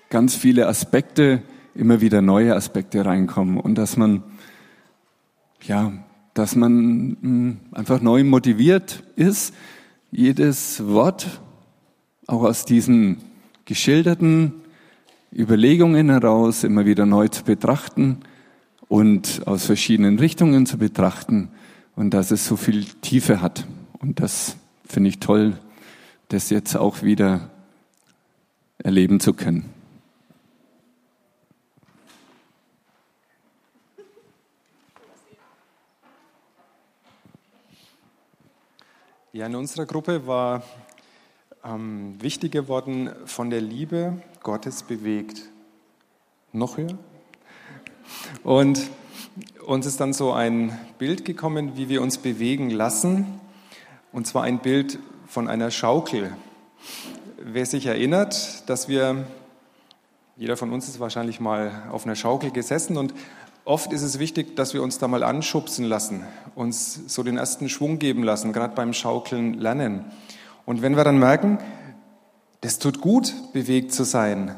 ganz 0.09 0.35
viele 0.35 0.67
Aspekte, 0.67 1.41
immer 1.75 2.01
wieder 2.01 2.21
neue 2.21 2.55
Aspekte 2.55 3.05
reinkommen 3.05 3.57
und 3.57 3.75
dass 3.75 3.95
man, 3.95 4.23
ja, 5.61 5.93
dass 6.33 6.55
man 6.55 7.17
hm, 7.21 7.57
einfach 7.71 8.01
neu 8.01 8.23
motiviert 8.23 9.03
ist, 9.15 9.53
jedes 10.11 10.85
Wort 10.85 11.41
auch 12.27 12.43
aus 12.43 12.65
diesen 12.65 13.17
geschilderten 13.65 14.53
Überlegungen 15.33 16.09
heraus 16.09 16.63
immer 16.63 16.85
wieder 16.85 17.05
neu 17.05 17.27
zu 17.27 17.43
betrachten 17.43 18.17
und 18.87 19.43
aus 19.45 19.65
verschiedenen 19.65 20.17
Richtungen 20.17 20.65
zu 20.65 20.77
betrachten 20.77 21.49
und 21.99 22.11
dass 22.11 22.31
es 22.31 22.47
so 22.47 22.55
viel 22.55 22.85
Tiefe 22.85 23.41
hat. 23.41 23.67
Und 23.99 24.21
das 24.21 24.55
finde 24.85 25.09
ich 25.09 25.19
toll, 25.19 25.59
das 26.29 26.49
jetzt 26.49 26.77
auch 26.77 27.01
wieder 27.01 27.49
erleben 28.77 29.19
zu 29.19 29.33
können. 29.33 29.69
Ja, 39.33 39.47
in 39.47 39.55
unserer 39.55 39.85
Gruppe 39.85 40.25
war 40.25 40.63
ähm, 41.65 42.15
wichtig 42.21 42.53
geworden, 42.53 43.09
von 43.25 43.49
der 43.49 43.59
Liebe 43.59 44.21
Gottes 44.41 44.83
bewegt. 44.83 45.41
Noch 46.53 46.77
höher? 46.77 46.97
Und 48.45 48.89
uns 49.69 49.85
ist 49.85 49.99
dann 49.99 50.13
so 50.13 50.33
ein 50.33 50.77
Bild 50.97 51.25
gekommen, 51.25 51.73
wie 51.75 51.89
wir 51.89 52.01
uns 52.01 52.17
bewegen 52.17 52.71
lassen. 52.71 53.39
Und 54.11 54.25
zwar 54.25 54.41
ein 54.41 54.59
Bild 54.59 54.97
von 55.27 55.47
einer 55.47 55.69
Schaukel. 55.69 56.33
Wer 57.37 57.67
sich 57.67 57.85
erinnert, 57.85 58.67
dass 58.67 58.89
wir, 58.89 59.27
jeder 60.37 60.57
von 60.57 60.73
uns 60.73 60.89
ist 60.89 60.99
wahrscheinlich 60.99 61.39
mal 61.39 61.83
auf 61.91 62.05
einer 62.05 62.15
Schaukel 62.15 62.49
gesessen 62.49 62.97
und 62.97 63.13
oft 63.63 63.93
ist 63.93 64.01
es 64.01 64.17
wichtig, 64.17 64.55
dass 64.55 64.73
wir 64.73 64.81
uns 64.81 64.97
da 64.97 65.07
mal 65.07 65.21
anschubsen 65.21 65.85
lassen, 65.85 66.23
uns 66.55 67.01
so 67.05 67.21
den 67.21 67.37
ersten 67.37 67.69
Schwung 67.69 67.99
geben 67.99 68.23
lassen, 68.23 68.53
gerade 68.53 68.73
beim 68.73 68.91
Schaukeln 68.91 69.53
lernen. 69.53 70.05
Und 70.65 70.81
wenn 70.81 70.97
wir 70.97 71.03
dann 71.03 71.19
merken, 71.19 71.59
das 72.61 72.79
tut 72.79 73.01
gut, 73.01 73.35
bewegt 73.53 73.93
zu 73.93 74.03
sein 74.03 74.55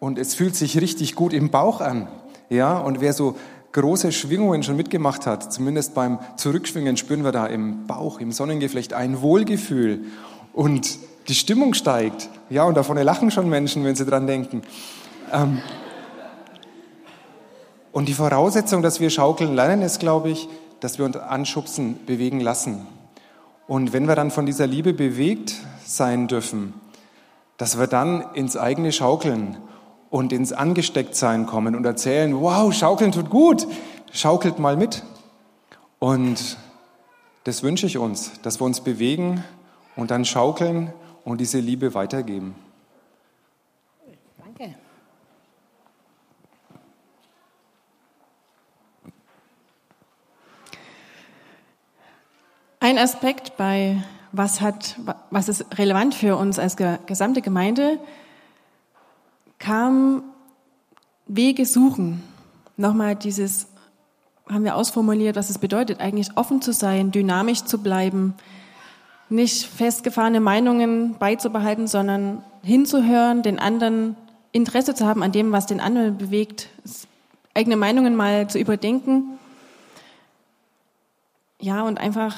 und 0.00 0.18
es 0.18 0.34
fühlt 0.34 0.56
sich 0.56 0.80
richtig 0.80 1.14
gut 1.14 1.32
im 1.32 1.50
Bauch 1.50 1.80
an, 1.80 2.08
ja, 2.50 2.78
und 2.78 3.00
wer 3.00 3.12
so 3.12 3.36
große 3.72 4.12
Schwingungen 4.12 4.62
schon 4.62 4.76
mitgemacht 4.76 5.26
hat, 5.26 5.52
zumindest 5.52 5.94
beim 5.94 6.18
Zurückschwingen 6.36 6.96
spüren 6.96 7.24
wir 7.24 7.32
da 7.32 7.46
im 7.46 7.86
Bauch, 7.86 8.20
im 8.20 8.32
Sonnengeflecht 8.32 8.92
ein 8.92 9.20
Wohlgefühl 9.20 10.04
und 10.52 10.98
die 11.28 11.34
Stimmung 11.34 11.74
steigt. 11.74 12.30
Ja, 12.48 12.64
und 12.64 12.76
davon 12.76 12.96
lachen 12.96 13.30
schon 13.30 13.48
Menschen, 13.48 13.84
wenn 13.84 13.94
sie 13.94 14.06
dran 14.06 14.26
denken. 14.26 14.62
Ähm 15.32 15.60
und 17.92 18.08
die 18.08 18.14
Voraussetzung, 18.14 18.82
dass 18.82 19.00
wir 19.00 19.10
schaukeln 19.10 19.54
lernen, 19.54 19.82
ist, 19.82 20.00
glaube 20.00 20.30
ich, 20.30 20.48
dass 20.80 20.98
wir 20.98 21.04
uns 21.04 21.16
anschubsen, 21.16 21.98
bewegen 22.06 22.40
lassen. 22.40 22.86
Und 23.66 23.92
wenn 23.92 24.08
wir 24.08 24.14
dann 24.14 24.30
von 24.30 24.46
dieser 24.46 24.66
Liebe 24.66 24.94
bewegt 24.94 25.54
sein 25.84 26.28
dürfen, 26.28 26.74
dass 27.58 27.78
wir 27.78 27.86
dann 27.86 28.24
ins 28.34 28.56
eigene 28.56 28.92
Schaukeln 28.92 29.58
und 30.10 30.32
ins 30.32 30.52
Angestecktsein 30.52 31.46
kommen 31.46 31.74
und 31.74 31.84
erzählen, 31.84 32.40
wow, 32.40 32.72
Schaukeln 32.72 33.12
tut 33.12 33.30
gut, 33.30 33.66
schaukelt 34.12 34.58
mal 34.58 34.76
mit. 34.76 35.02
Und 35.98 36.56
das 37.44 37.62
wünsche 37.62 37.86
ich 37.86 37.98
uns, 37.98 38.40
dass 38.42 38.60
wir 38.60 38.64
uns 38.64 38.80
bewegen 38.80 39.44
und 39.96 40.10
dann 40.10 40.24
schaukeln 40.24 40.92
und 41.24 41.40
diese 41.40 41.58
Liebe 41.58 41.94
weitergeben. 41.94 42.54
Danke. 44.38 44.74
Ein 52.80 52.98
Aspekt 52.98 53.56
bei 53.56 54.02
was 54.32 54.60
hat, 54.60 54.96
was 55.30 55.48
ist 55.48 55.78
relevant 55.78 56.14
für 56.14 56.36
uns 56.36 56.58
als 56.58 56.76
gesamte 56.76 57.42
Gemeinde, 57.42 57.98
kam 59.68 60.22
Wege 61.26 61.66
suchen. 61.66 62.22
Nochmal 62.78 63.16
dieses, 63.16 63.66
haben 64.48 64.64
wir 64.64 64.74
ausformuliert, 64.74 65.36
was 65.36 65.50
es 65.50 65.58
bedeutet, 65.58 66.00
eigentlich 66.00 66.30
offen 66.36 66.62
zu 66.62 66.72
sein, 66.72 67.10
dynamisch 67.10 67.64
zu 67.64 67.78
bleiben, 67.78 68.34
nicht 69.28 69.66
festgefahrene 69.66 70.40
Meinungen 70.40 71.16
beizubehalten, 71.18 71.86
sondern 71.86 72.42
hinzuhören, 72.62 73.42
den 73.42 73.58
anderen 73.58 74.16
Interesse 74.52 74.94
zu 74.94 75.06
haben 75.06 75.22
an 75.22 75.32
dem, 75.32 75.52
was 75.52 75.66
den 75.66 75.80
anderen 75.80 76.16
bewegt, 76.16 76.70
eigene 77.52 77.76
Meinungen 77.76 78.16
mal 78.16 78.48
zu 78.48 78.58
überdenken. 78.58 79.38
Ja, 81.60 81.82
und 81.82 81.98
einfach 81.98 82.36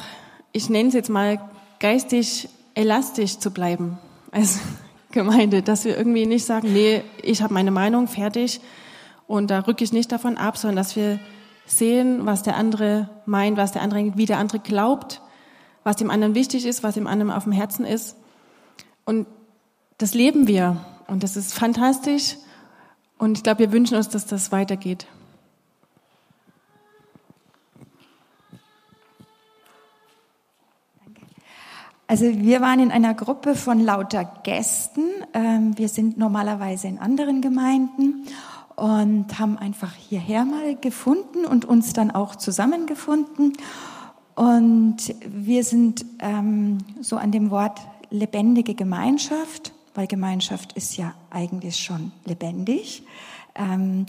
ich 0.53 0.69
nenne 0.69 0.89
es 0.89 0.95
jetzt 0.95 1.11
mal, 1.11 1.39
geistig 1.79 2.49
elastisch 2.75 3.39
zu 3.39 3.51
bleiben 3.51 3.99
als 4.33 4.59
Gemeinde, 5.13 5.63
dass 5.63 5.85
wir 5.85 5.97
irgendwie 5.97 6.27
nicht 6.27 6.45
sagen, 6.45 6.73
nee, 6.73 7.03
ich 7.23 7.43
habe 7.43 7.55
meine 7.55 7.71
Meinung 7.71 8.07
fertig 8.07 8.61
und 9.27 9.51
da 9.51 9.61
rücke 9.61 9.85
ich 9.85 9.93
nicht 9.93 10.13
davon 10.13 10.37
ab, 10.37 10.57
sondern 10.57 10.77
dass 10.77 10.97
wir 10.97 11.19
sehen, 11.67 12.27
was 12.27 12.43
der 12.43 12.57
andere 12.57 13.09
meint, 13.27 13.57
was 13.57 13.73
der 13.73 13.83
andere, 13.83 14.17
wie 14.17 14.27
der 14.27 14.39
andere 14.39 14.59
glaubt, 14.59 15.21
was 15.85 15.97
dem 15.97 16.11
anderen 16.11 16.35
wichtig 16.35 16.67
ist, 16.67 16.83
was 16.83 16.95
dem 16.95 17.07
anderen 17.07 17.31
auf 17.33 17.45
dem 17.45 17.53
Herzen 17.53 17.85
ist. 17.85 18.17
Und 19.05 19.27
das 19.99 20.15
leben 20.15 20.47
wir 20.47 20.85
und 21.07 21.23
das 21.23 21.37
ist 21.37 21.55
fantastisch 21.55 22.37
und 23.19 23.37
ich 23.37 23.43
glaube, 23.43 23.61
wir 23.61 23.73
wünschen 23.73 23.97
uns, 23.97 24.09
dass 24.09 24.27
das 24.27 24.53
weitergeht. 24.53 25.07
Also 32.11 32.25
wir 32.25 32.61
waren 32.61 32.81
in 32.81 32.91
einer 32.91 33.15
Gruppe 33.15 33.55
von 33.55 33.79
lauter 33.79 34.25
Gästen. 34.43 35.05
Ähm, 35.33 35.79
wir 35.79 35.89
sind 35.89 36.19
normalerweise 36.19 36.89
in 36.89 36.99
anderen 36.99 37.41
Gemeinden 37.41 38.27
und 38.75 39.39
haben 39.39 39.57
einfach 39.57 39.95
hierher 39.95 40.45
mal 40.45 40.75
gefunden 40.75 41.45
und 41.45 41.67
uns 41.67 41.93
dann 41.93 42.11
auch 42.11 42.35
zusammengefunden. 42.35 43.53
Und 44.35 44.97
wir 45.25 45.63
sind 45.63 46.05
ähm, 46.19 46.79
so 47.01 47.15
an 47.17 47.31
dem 47.31 47.53
Wort 47.53 47.79
lebendige 48.11 48.75
Gemeinschaft, 48.75 49.73
weil 49.95 50.09
Gemeinschaft 50.09 50.73
ist 50.73 50.97
ja 50.97 51.15
eigentlich 51.31 51.77
schon 51.77 52.11
lebendig. 52.25 53.05
Ähm, 53.55 54.07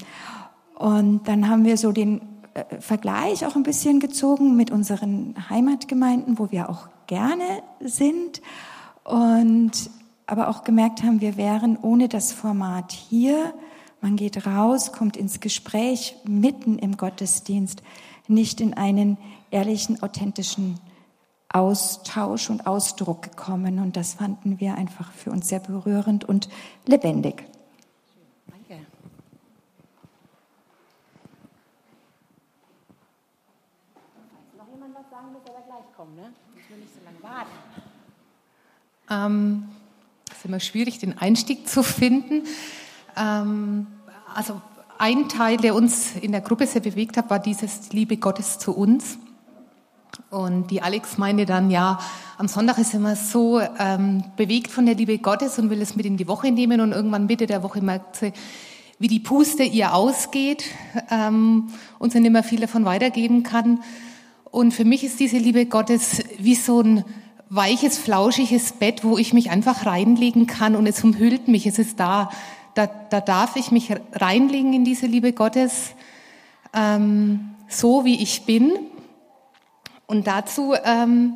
und 0.74 1.28
dann 1.28 1.48
haben 1.48 1.66
wir 1.66 1.78
so 1.78 1.92
den 1.92 2.22
äh, 2.56 2.80
Vergleich 2.80 3.46
auch 3.46 3.56
ein 3.56 3.62
bisschen 3.62 4.00
gezogen 4.00 4.56
mit 4.56 4.72
unseren 4.72 5.36
Heimatgemeinden, 5.52 6.40
wo 6.40 6.50
wir 6.50 6.68
auch 6.68 6.88
gerne 7.12 7.62
sind 7.82 8.42
und 9.04 9.72
aber 10.28 10.48
auch 10.48 10.64
gemerkt 10.64 11.04
haben, 11.04 11.20
wir 11.20 11.36
wären 11.36 11.78
ohne 11.82 12.08
das 12.08 12.32
Format 12.32 12.94
hier, 12.94 13.54
man 14.00 14.16
geht 14.16 14.48
raus, 14.48 14.94
kommt 14.94 15.18
ins 15.18 15.42
Gespräch 15.42 16.16
mitten 16.24 16.80
im 16.80 16.96
Gottesdienst, 16.96 17.84
nicht 18.30 18.62
in 18.62 18.76
einen 18.76 19.18
ehrlichen, 19.52 20.02
authentischen 20.02 20.80
Austausch 21.50 22.50
und 22.50 22.66
Ausdruck 22.66 23.24
gekommen. 23.24 23.80
Und 23.80 23.98
das 23.98 24.14
fanden 24.14 24.62
wir 24.62 24.76
einfach 24.76 25.12
für 25.12 25.32
uns 25.32 25.50
sehr 25.50 25.60
berührend 25.60 26.24
und 26.24 26.48
lebendig. 26.86 27.44
Danke. 28.48 28.86
Noch 34.58 34.68
jemand 34.74 34.96
was 34.96 35.10
sagen 35.12 35.34
will, 35.34 35.42
soll 35.46 35.56
er 35.56 35.62
gleich 35.64 35.94
kommen, 35.98 36.16
ne? 36.16 36.32
Ähm, 39.10 39.66
es 40.32 40.38
ist 40.38 40.46
immer 40.46 40.60
schwierig, 40.60 41.00
den 41.00 41.18
Einstieg 41.18 41.68
zu 41.68 41.84
finden. 41.84 42.44
Ähm, 43.18 43.88
also 44.34 44.62
ein 44.98 45.30
Teil, 45.30 45.58
der 45.58 45.76
uns 45.76 46.16
in 46.16 46.32
der 46.32 46.42
Gruppe 46.42 46.68
sehr 46.68 46.82
bewegt 46.82 47.18
hat, 47.18 47.30
war 47.30 47.40
dieses 47.40 47.92
Liebe 47.92 48.18
Gottes 48.18 48.60
zu 48.60 48.76
uns. 48.76 49.18
Und 50.30 50.72
die 50.72 50.82
Alex 50.82 51.18
meinte 51.18 51.46
dann, 51.46 51.72
ja, 51.72 52.00
am 52.38 52.48
Sonntag 52.48 52.78
ist 52.78 52.94
immer 52.94 53.16
so 53.16 53.62
ähm, 53.80 54.24
bewegt 54.38 54.72
von 54.72 54.86
der 54.86 54.96
Liebe 54.96 55.18
Gottes 55.18 55.58
und 55.60 55.70
will 55.70 55.82
es 55.82 55.96
mit 55.96 56.06
in 56.06 56.18
die 56.18 56.28
Woche 56.28 56.52
nehmen 56.52 56.82
und 56.82 56.92
irgendwann 56.92 57.26
Mitte 57.26 57.48
der 57.48 57.64
Woche 57.64 57.82
merkt 57.82 58.18
sie, 58.18 58.34
wie 59.00 59.08
die 59.08 59.20
Puste 59.20 59.64
ihr 59.64 59.94
ausgeht 59.94 60.66
ähm, 61.10 61.70
und 61.98 62.12
sie 62.12 62.20
nicht 62.20 62.32
mehr 62.32 62.44
viel 62.44 62.60
davon 62.60 62.86
weitergeben 62.86 63.44
kann. 63.44 63.80
Und 64.52 64.74
für 64.74 64.86
mich 64.86 65.04
ist 65.04 65.20
diese 65.20 65.38
Liebe 65.38 65.66
Gottes 65.66 66.24
wie 66.38 66.56
so 66.56 66.82
ein 66.82 67.06
weiches, 67.54 67.98
flauschiges 67.98 68.72
Bett, 68.72 69.04
wo 69.04 69.18
ich 69.18 69.34
mich 69.34 69.52
einfach 69.52 69.86
reinlegen 69.86 70.48
kann 70.48 70.78
und 70.78 70.88
es 70.88 71.04
umhüllt 71.04 71.50
mich, 71.50 71.68
es 71.68 71.80
ist 71.80 72.00
da. 72.00 72.32
Da, 72.76 72.88
da 72.88 73.20
darf 73.20 73.58
ich 73.58 73.72
mich 73.72 73.90
reinlegen 74.14 74.72
in 74.72 74.86
diese 74.86 75.06
Liebe 75.06 75.34
Gottes, 75.34 75.92
ähm, 76.74 77.50
so 77.68 78.06
wie 78.06 78.24
ich 78.24 78.44
bin. 78.44 78.72
Und 80.08 80.28
dazu 80.28 80.76
ähm, 80.86 81.34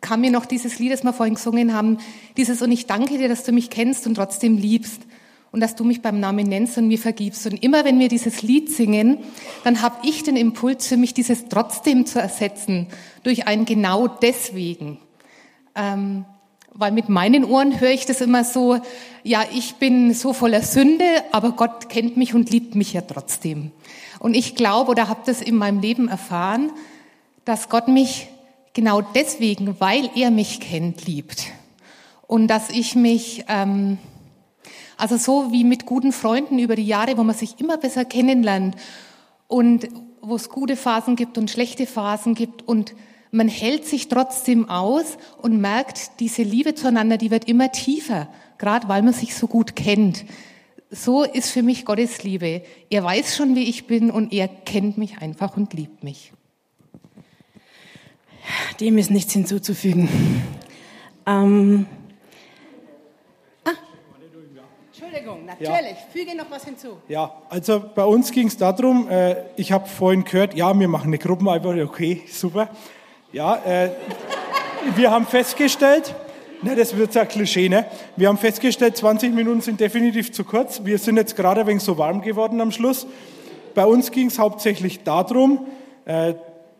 kam 0.00 0.20
mir 0.20 0.30
noch 0.30 0.46
dieses 0.46 0.78
Lied, 0.78 0.92
das 0.92 1.02
wir 1.02 1.12
vorhin 1.12 1.34
gesungen 1.34 1.74
haben, 1.74 1.98
dieses 2.36 2.62
Und 2.62 2.70
ich 2.70 2.86
danke 2.86 3.18
dir, 3.18 3.28
dass 3.28 3.42
du 3.42 3.50
mich 3.50 3.68
kennst 3.68 4.06
und 4.06 4.14
trotzdem 4.14 4.56
liebst 4.56 5.02
und 5.50 5.58
dass 5.58 5.74
du 5.74 5.82
mich 5.82 6.02
beim 6.02 6.20
Namen 6.20 6.46
nennst 6.46 6.78
und 6.78 6.86
mir 6.86 6.98
vergibst. 6.98 7.44
Und 7.46 7.64
immer 7.64 7.84
wenn 7.84 7.98
wir 7.98 8.06
dieses 8.06 8.42
Lied 8.42 8.70
singen, 8.70 9.18
dann 9.64 9.82
habe 9.82 10.06
ich 10.06 10.22
den 10.22 10.36
Impuls 10.36 10.86
für 10.86 10.96
mich, 10.96 11.14
dieses 11.14 11.48
trotzdem 11.48 12.06
zu 12.06 12.20
ersetzen 12.20 12.86
durch 13.24 13.48
ein 13.48 13.64
genau 13.64 14.06
deswegen. 14.06 14.98
Ähm, 15.78 16.26
weil 16.74 16.92
mit 16.92 17.08
meinen 17.08 17.44
Ohren 17.44 17.80
höre 17.80 17.90
ich 17.90 18.06
das 18.06 18.20
immer 18.20 18.44
so, 18.44 18.78
ja, 19.24 19.42
ich 19.52 19.76
bin 19.76 20.14
so 20.14 20.32
voller 20.32 20.62
Sünde, 20.62 21.04
aber 21.32 21.52
Gott 21.52 21.88
kennt 21.88 22.16
mich 22.16 22.34
und 22.34 22.50
liebt 22.50 22.74
mich 22.74 22.92
ja 22.92 23.00
trotzdem. 23.00 23.72
Und 24.18 24.34
ich 24.34 24.54
glaube 24.54 24.90
oder 24.90 25.08
habe 25.08 25.22
das 25.26 25.40
in 25.40 25.56
meinem 25.56 25.80
Leben 25.80 26.08
erfahren, 26.08 26.70
dass 27.44 27.68
Gott 27.68 27.88
mich 27.88 28.28
genau 28.74 29.00
deswegen, 29.00 29.80
weil 29.80 30.10
er 30.14 30.30
mich 30.30 30.60
kennt, 30.60 31.06
liebt. 31.06 31.46
Und 32.26 32.48
dass 32.48 32.70
ich 32.70 32.94
mich, 32.94 33.44
ähm, 33.48 33.98
also 34.96 35.16
so 35.16 35.50
wie 35.50 35.64
mit 35.64 35.86
guten 35.86 36.12
Freunden 36.12 36.58
über 36.58 36.76
die 36.76 36.86
Jahre, 36.86 37.16
wo 37.16 37.24
man 37.24 37.34
sich 37.34 37.58
immer 37.58 37.78
besser 37.78 38.04
kennenlernt 38.04 38.76
und 39.46 39.88
wo 40.20 40.36
es 40.36 40.48
gute 40.48 40.76
Phasen 40.76 41.16
gibt 41.16 41.38
und 41.38 41.50
schlechte 41.50 41.86
Phasen 41.86 42.34
gibt 42.34 42.68
und 42.68 42.94
man 43.30 43.48
hält 43.48 43.84
sich 43.84 44.08
trotzdem 44.08 44.68
aus 44.68 45.18
und 45.42 45.60
merkt, 45.60 46.20
diese 46.20 46.42
Liebe 46.42 46.74
zueinander, 46.74 47.18
die 47.18 47.30
wird 47.30 47.46
immer 47.46 47.70
tiefer, 47.72 48.28
gerade 48.58 48.88
weil 48.88 49.02
man 49.02 49.12
sich 49.12 49.34
so 49.34 49.46
gut 49.46 49.76
kennt. 49.76 50.24
So 50.90 51.22
ist 51.22 51.50
für 51.50 51.62
mich 51.62 51.84
Gottes 51.84 52.22
Liebe. 52.22 52.62
Er 52.88 53.04
weiß 53.04 53.36
schon, 53.36 53.54
wie 53.54 53.64
ich 53.64 53.86
bin 53.86 54.10
und 54.10 54.32
er 54.32 54.48
kennt 54.48 54.96
mich 54.96 55.18
einfach 55.18 55.56
und 55.56 55.74
liebt 55.74 56.02
mich. 56.02 56.32
Dem 58.80 58.96
ist 58.96 59.10
nichts 59.10 59.34
hinzuzufügen. 59.34 60.08
Ähm. 61.26 61.86
Ah. 63.64 63.72
Entschuldigung, 64.86 65.44
natürlich. 65.44 65.68
Ja. 65.68 65.96
Füge 66.10 66.34
noch 66.34 66.50
was 66.50 66.64
hinzu. 66.64 66.96
Ja, 67.08 67.42
also 67.50 67.84
bei 67.94 68.04
uns 68.04 68.32
ging 68.32 68.46
es 68.46 68.56
darum, 68.56 69.10
äh, 69.10 69.36
ich 69.56 69.72
habe 69.72 69.86
vorhin 69.86 70.24
gehört, 70.24 70.54
ja, 70.54 70.78
wir 70.78 70.88
machen 70.88 71.08
eine 71.08 71.18
Gruppenarbeit, 71.18 71.82
okay, 71.82 72.22
super. 72.30 72.70
Ja, 73.30 73.56
äh, 73.56 73.90
wir 74.96 75.10
haben 75.10 75.26
festgestellt, 75.26 76.14
ne, 76.62 76.74
das 76.74 76.96
wird 76.96 77.14
ja 77.14 77.26
Klischee, 77.26 77.68
ne? 77.68 77.84
Wir 78.16 78.28
haben 78.28 78.38
festgestellt, 78.38 78.96
20 78.96 79.34
Minuten 79.34 79.60
sind 79.60 79.80
definitiv 79.80 80.32
zu 80.32 80.44
kurz. 80.44 80.82
Wir 80.82 80.96
sind 80.96 81.18
jetzt 81.18 81.36
gerade 81.36 81.60
ein 81.60 81.66
wenig 81.66 81.82
so 81.82 81.98
warm 81.98 82.22
geworden 82.22 82.58
am 82.62 82.72
Schluss. 82.72 83.06
Bei 83.74 83.84
uns 83.84 84.12
ging 84.12 84.28
es 84.28 84.38
hauptsächlich 84.38 85.02
darum, 85.02 85.66
äh, 86.06 86.32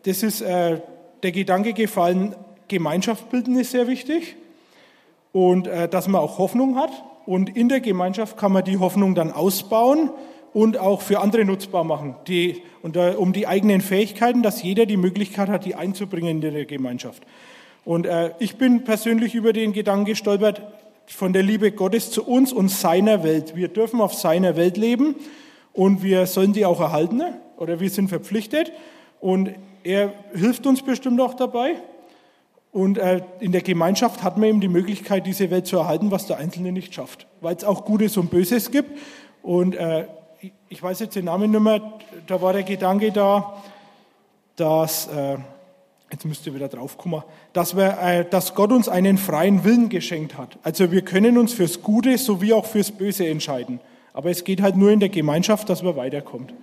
das 0.07 0.23
ist 0.23 0.41
äh, 0.41 0.81
der 1.21 1.31
Gedanke 1.31 1.73
gefallen, 1.73 2.33
Gemeinschaft 2.67 3.29
bilden 3.29 3.59
ist 3.59 3.69
sehr 3.69 3.85
wichtig 3.85 4.35
und 5.31 5.67
äh, 5.67 5.87
dass 5.87 6.07
man 6.07 6.19
auch 6.19 6.39
Hoffnung 6.39 6.77
hat. 6.77 6.91
Und 7.27 7.55
in 7.55 7.69
der 7.69 7.79
Gemeinschaft 7.79 8.37
kann 8.37 8.53
man 8.53 8.63
die 8.63 8.79
Hoffnung 8.79 9.13
dann 9.13 9.31
ausbauen 9.31 10.09
und 10.53 10.77
auch 10.77 11.01
für 11.01 11.19
andere 11.19 11.45
nutzbar 11.45 11.83
machen, 11.83 12.15
die, 12.27 12.63
und, 12.81 12.95
äh, 12.95 13.13
um 13.17 13.33
die 13.33 13.47
eigenen 13.47 13.81
Fähigkeiten, 13.81 14.43
dass 14.43 14.63
jeder 14.63 14.85
die 14.85 14.97
Möglichkeit 14.97 15.49
hat, 15.49 15.65
die 15.65 15.75
einzubringen 15.75 16.41
in 16.41 16.53
der 16.53 16.65
Gemeinschaft. 16.65 17.23
Und 17.85 18.05
äh, 18.05 18.31
ich 18.39 18.57
bin 18.57 18.83
persönlich 18.83 19.35
über 19.35 19.53
den 19.53 19.73
Gedanken 19.73 20.05
gestolpert, 20.05 20.61
von 21.07 21.33
der 21.33 21.41
Liebe 21.41 21.71
Gottes 21.71 22.11
zu 22.11 22.23
uns 22.23 22.53
und 22.53 22.69
seiner 22.69 23.23
Welt. 23.23 23.55
Wir 23.55 23.67
dürfen 23.67 23.99
auf 23.99 24.13
seiner 24.13 24.55
Welt 24.55 24.77
leben 24.77 25.15
und 25.73 26.03
wir 26.03 26.27
sollen 26.27 26.53
die 26.53 26.65
auch 26.65 26.79
erhalten 26.79 27.21
oder 27.57 27.79
wir 27.79 27.89
sind 27.89 28.09
verpflichtet. 28.09 28.71
Und 29.19 29.55
er 29.83 30.13
hilft 30.33 30.67
uns 30.67 30.83
bestimmt 30.83 31.19
auch 31.19 31.33
dabei. 31.33 31.75
Und 32.71 32.99
äh, 32.99 33.21
in 33.39 33.51
der 33.51 33.61
Gemeinschaft 33.61 34.21
hat 34.23 34.37
man 34.37 34.49
eben 34.49 34.61
die 34.61 34.67
Möglichkeit, 34.67 35.25
diese 35.25 35.49
Welt 35.49 35.65
zu 35.65 35.77
erhalten, 35.77 36.11
was 36.11 36.27
der 36.27 36.37
Einzelne 36.37 36.71
nicht 36.71 36.93
schafft, 36.93 37.25
weil 37.41 37.55
es 37.55 37.63
auch 37.63 37.85
Gutes 37.85 38.15
und 38.17 38.29
Böses 38.29 38.69
gibt. 38.69 38.91
Und 39.41 39.75
äh, 39.75 40.05
ich 40.69 40.81
weiß 40.81 40.99
jetzt 40.99 41.15
den 41.15 41.25
Namen 41.25 41.51
nicht 41.51 41.59
mehr, 41.59 41.81
da 42.27 42.41
war 42.41 42.53
der 42.53 42.63
Gedanke 42.63 43.11
da, 43.11 43.61
dass, 44.55 45.07
äh, 45.07 45.37
jetzt 46.11 46.25
müsst 46.25 46.45
ihr 46.45 46.53
wieder 46.53 46.67
draufkommen, 46.67 47.23
dass, 47.53 47.75
wir, 47.75 48.23
dass 48.29 48.53
Gott 48.53 48.71
uns 48.71 48.87
einen 48.87 49.17
freien 49.17 49.63
Willen 49.63 49.89
geschenkt 49.89 50.37
hat. 50.37 50.59
Also 50.63 50.91
wir 50.91 51.01
können 51.01 51.37
uns 51.37 51.53
fürs 51.53 51.81
Gute 51.81 52.17
sowie 52.17 52.53
auch 52.53 52.65
fürs 52.65 52.91
Böse 52.91 53.27
entscheiden. 53.27 53.79
Aber 54.13 54.29
es 54.29 54.43
geht 54.43 54.61
halt 54.61 54.75
nur 54.75 54.91
in 54.91 54.99
der 54.99 55.09
Gemeinschaft, 55.09 55.69
dass 55.69 55.81
man 55.81 55.95
weiterkommt. 55.95 56.53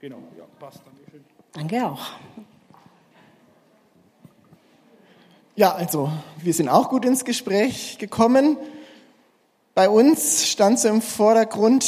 Genau, 0.00 0.18
ja, 0.38 0.44
passt. 0.60 0.80
Dankeschön. 0.84 1.24
Danke 1.52 1.86
auch. 1.86 2.06
Ja, 5.56 5.74
also 5.74 6.10
wir 6.38 6.54
sind 6.54 6.68
auch 6.68 6.88
gut 6.88 7.04
ins 7.04 7.24
Gespräch 7.24 7.98
gekommen. 7.98 8.56
Bei 9.74 9.88
uns 9.88 10.48
stand 10.48 10.78
so 10.78 10.88
im 10.88 11.02
Vordergrund 11.02 11.84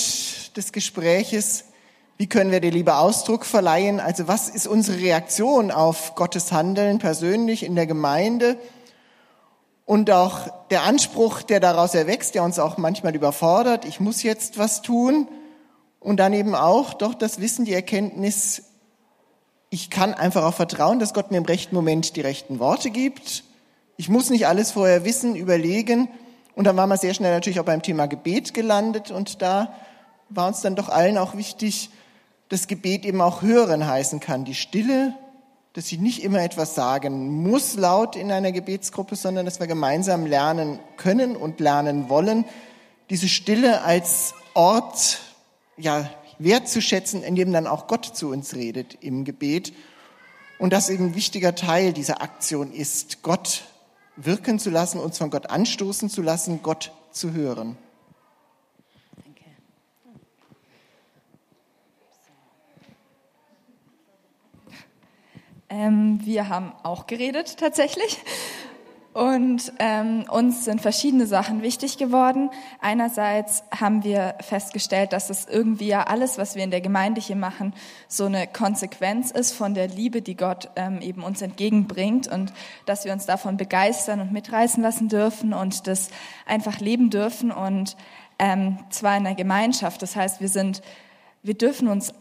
des 0.56 0.72
Gespräches, 0.72 1.64
wie 2.16 2.28
können 2.28 2.50
wir 2.50 2.60
der 2.60 2.70
Liebe 2.70 2.96
Ausdruck 2.96 3.44
verleihen? 3.44 4.00
Also 4.00 4.28
was 4.28 4.48
ist 4.48 4.66
unsere 4.66 4.98
Reaktion 4.98 5.70
auf 5.70 6.14
Gottes 6.14 6.52
Handeln 6.52 6.98
persönlich 6.98 7.64
in 7.64 7.74
der 7.74 7.86
Gemeinde? 7.86 8.56
Und 9.84 10.10
auch 10.10 10.48
der 10.70 10.84
Anspruch, 10.84 11.42
der 11.42 11.60
daraus 11.60 11.94
erwächst, 11.94 12.34
der 12.34 12.42
uns 12.42 12.58
auch 12.58 12.78
manchmal 12.78 13.14
überfordert, 13.14 13.84
ich 13.84 14.00
muss 14.00 14.22
jetzt 14.22 14.58
was 14.58 14.80
tun. 14.82 15.28
Und 16.00 16.18
dann 16.18 16.32
eben 16.32 16.54
auch 16.54 16.94
doch 16.94 17.14
das 17.14 17.40
Wissen, 17.40 17.64
die 17.64 17.74
Erkenntnis, 17.74 18.62
ich 19.70 19.90
kann 19.90 20.14
einfach 20.14 20.44
auch 20.44 20.54
vertrauen, 20.54 21.00
dass 21.00 21.14
Gott 21.14 21.30
mir 21.30 21.38
im 21.38 21.44
rechten 21.44 21.74
Moment 21.74 22.16
die 22.16 22.20
rechten 22.20 22.58
Worte 22.60 22.90
gibt 22.90 23.44
ich 23.96 24.08
muss 24.08 24.30
nicht 24.30 24.46
alles 24.46 24.72
vorher 24.72 25.04
wissen, 25.04 25.36
überlegen. 25.36 26.08
Und 26.54 26.64
dann 26.64 26.76
waren 26.76 26.88
wir 26.88 26.96
sehr 26.96 27.14
schnell 27.14 27.32
natürlich 27.32 27.60
auch 27.60 27.64
beim 27.64 27.82
Thema 27.82 28.06
Gebet 28.06 28.54
gelandet. 28.54 29.10
Und 29.10 29.40
da 29.40 29.74
war 30.36 30.48
uns 30.48 30.60
dann 30.60 30.76
doch 30.76 30.88
allen 30.88 31.18
auch 31.18 31.36
wichtig, 31.36 31.90
dass 32.48 32.66
Gebet 32.66 33.04
eben 33.04 33.20
auch 33.20 33.42
hören 33.42 33.86
heißen 33.86 34.20
kann. 34.20 34.44
Die 34.44 34.54
Stille, 34.54 35.14
dass 35.72 35.90
ich 35.90 35.98
nicht 35.98 36.22
immer 36.22 36.40
etwas 36.40 36.74
sagen 36.74 37.42
muss 37.42 37.74
laut 37.74 38.16
in 38.16 38.30
einer 38.30 38.52
Gebetsgruppe, 38.52 39.16
sondern 39.16 39.44
dass 39.44 39.60
wir 39.60 39.66
gemeinsam 39.66 40.26
lernen 40.26 40.78
können 40.96 41.36
und 41.36 41.60
lernen 41.60 42.08
wollen, 42.08 42.44
diese 43.10 43.28
Stille 43.28 43.82
als 43.82 44.34
Ort, 44.54 45.20
ja, 45.76 46.08
wertzuschätzen, 46.38 47.22
in 47.22 47.36
dem 47.36 47.52
dann 47.52 47.66
auch 47.66 47.86
Gott 47.86 48.04
zu 48.04 48.30
uns 48.30 48.54
redet 48.54 48.98
im 49.00 49.24
Gebet. 49.24 49.72
Und 50.58 50.72
das 50.72 50.88
eben 50.88 51.06
ein 51.06 51.14
wichtiger 51.14 51.54
Teil 51.54 51.92
dieser 51.92 52.22
Aktion 52.22 52.72
ist, 52.72 53.22
Gott 53.22 53.62
wirken 54.16 54.58
zu 54.58 54.70
lassen, 54.70 55.00
uns 55.00 55.18
von 55.18 55.30
Gott 55.30 55.50
anstoßen 55.50 56.08
zu 56.08 56.22
lassen, 56.22 56.60
Gott 56.62 56.92
zu 57.10 57.32
hören. 57.32 57.76
Ähm, 65.74 66.20
wir 66.22 66.48
haben 66.48 66.72
auch 66.84 67.08
geredet 67.08 67.56
tatsächlich. 67.58 68.18
Und 69.12 69.72
ähm, 69.80 70.24
uns 70.28 70.64
sind 70.64 70.80
verschiedene 70.80 71.26
Sachen 71.26 71.62
wichtig 71.62 71.98
geworden. 71.98 72.50
Einerseits 72.80 73.64
haben 73.76 74.04
wir 74.04 74.36
festgestellt, 74.40 75.12
dass 75.12 75.30
es 75.30 75.46
irgendwie 75.46 75.88
ja 75.88 76.04
alles, 76.04 76.38
was 76.38 76.54
wir 76.54 76.62
in 76.62 76.70
der 76.70 76.80
Gemeinde 76.80 77.20
hier 77.20 77.34
machen, 77.34 77.74
so 78.06 78.26
eine 78.26 78.46
Konsequenz 78.46 79.32
ist 79.32 79.52
von 79.52 79.74
der 79.74 79.88
Liebe, 79.88 80.22
die 80.22 80.36
Gott 80.36 80.68
ähm, 80.76 81.00
eben 81.00 81.24
uns 81.24 81.42
entgegenbringt 81.42 82.28
und 82.28 82.52
dass 82.86 83.04
wir 83.04 83.12
uns 83.12 83.26
davon 83.26 83.56
begeistern 83.56 84.20
und 84.20 84.32
mitreißen 84.32 84.82
lassen 84.82 85.08
dürfen 85.08 85.52
und 85.52 85.88
das 85.88 86.08
einfach 86.46 86.78
leben 86.78 87.10
dürfen 87.10 87.50
und 87.50 87.96
ähm, 88.38 88.78
zwar 88.90 89.16
in 89.16 89.24
der 89.24 89.34
Gemeinschaft. 89.34 90.02
Das 90.02 90.14
heißt, 90.14 90.40
wir 90.40 90.48
sind, 90.48 90.82
wir 91.42 91.54
dürfen 91.54 91.88
uns 91.88 92.14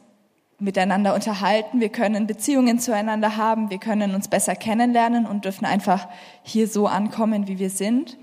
miteinander 0.63 1.13
unterhalten, 1.13 1.82
wir 1.82 1.89
können 1.89 2.26
Beziehungen 2.26 2.80
zueinander 2.80 3.36
haben, 3.36 3.69
wir 3.69 3.80
können 3.80 4.15
uns 4.15 4.30
besser 4.30 4.56
kennenlernen 4.56 5.26
und 5.26 5.45
dürfen 5.45 5.65
einfach 5.65 6.08
hier 6.41 6.67
so 6.67 6.88
ankommen, 6.88 7.47
wie 7.47 7.60
wir 7.60 7.69
sind. 7.69 8.17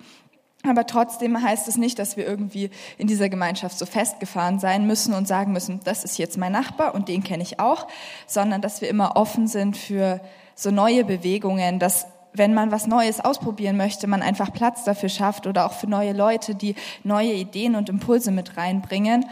Aber 0.66 0.86
trotzdem 0.86 1.42
heißt 1.42 1.68
es 1.68 1.76
nicht, 1.76 1.98
dass 1.98 2.16
wir 2.16 2.26
irgendwie 2.26 2.70
in 2.98 3.06
dieser 3.06 3.28
Gemeinschaft 3.28 3.78
so 3.78 3.86
festgefahren 3.86 4.58
sein 4.58 4.86
müssen 4.86 5.14
und 5.14 5.28
sagen 5.28 5.52
müssen, 5.52 5.80
das 5.84 6.04
ist 6.04 6.18
jetzt 6.18 6.36
mein 6.36 6.52
Nachbar 6.52 6.94
und 6.94 7.08
den 7.08 7.22
kenne 7.22 7.42
ich 7.42 7.60
auch, 7.60 7.86
sondern 8.26 8.60
dass 8.60 8.80
wir 8.80 8.88
immer 8.88 9.16
offen 9.16 9.46
sind 9.46 9.76
für 9.76 10.20
so 10.54 10.70
neue 10.70 11.04
Bewegungen, 11.04 11.78
dass 11.78 12.06
wenn 12.32 12.54
man 12.54 12.70
was 12.70 12.86
Neues 12.86 13.20
ausprobieren 13.20 13.76
möchte, 13.76 14.06
man 14.06 14.22
einfach 14.22 14.52
Platz 14.52 14.84
dafür 14.84 15.08
schafft 15.08 15.46
oder 15.46 15.66
auch 15.66 15.72
für 15.72 15.88
neue 15.88 16.12
Leute, 16.12 16.54
die 16.54 16.74
neue 17.04 17.32
Ideen 17.32 17.74
und 17.74 17.88
Impulse 17.88 18.30
mit 18.30 18.56
reinbringen. 18.56 19.24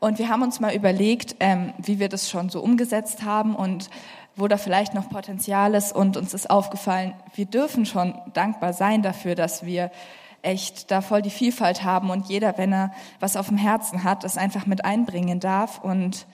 Und 0.00 0.18
wir 0.18 0.28
haben 0.28 0.42
uns 0.42 0.60
mal 0.60 0.74
überlegt, 0.74 1.36
ähm, 1.40 1.74
wie 1.78 1.98
wir 1.98 2.08
das 2.08 2.30
schon 2.30 2.48
so 2.48 2.60
umgesetzt 2.60 3.22
haben 3.22 3.54
und 3.54 3.90
wo 4.34 4.48
da 4.48 4.56
vielleicht 4.56 4.94
noch 4.94 5.10
Potenzial 5.10 5.74
ist. 5.74 5.94
Und 5.94 6.16
uns 6.16 6.32
ist 6.32 6.48
aufgefallen, 6.48 7.12
wir 7.34 7.44
dürfen 7.44 7.84
schon 7.84 8.18
dankbar 8.32 8.72
sein 8.72 9.02
dafür, 9.02 9.34
dass 9.34 9.64
wir 9.64 9.90
echt 10.42 10.90
da 10.90 11.02
voll 11.02 11.20
die 11.20 11.30
Vielfalt 11.30 11.84
haben 11.84 12.08
und 12.08 12.26
jeder, 12.30 12.56
wenn 12.56 12.72
er 12.72 12.92
was 13.20 13.36
auf 13.36 13.48
dem 13.48 13.58
Herzen 13.58 14.02
hat, 14.02 14.24
das 14.24 14.38
einfach 14.38 14.64
mit 14.66 14.84
einbringen 14.84 15.38
darf. 15.38 15.78
Und 15.78 16.26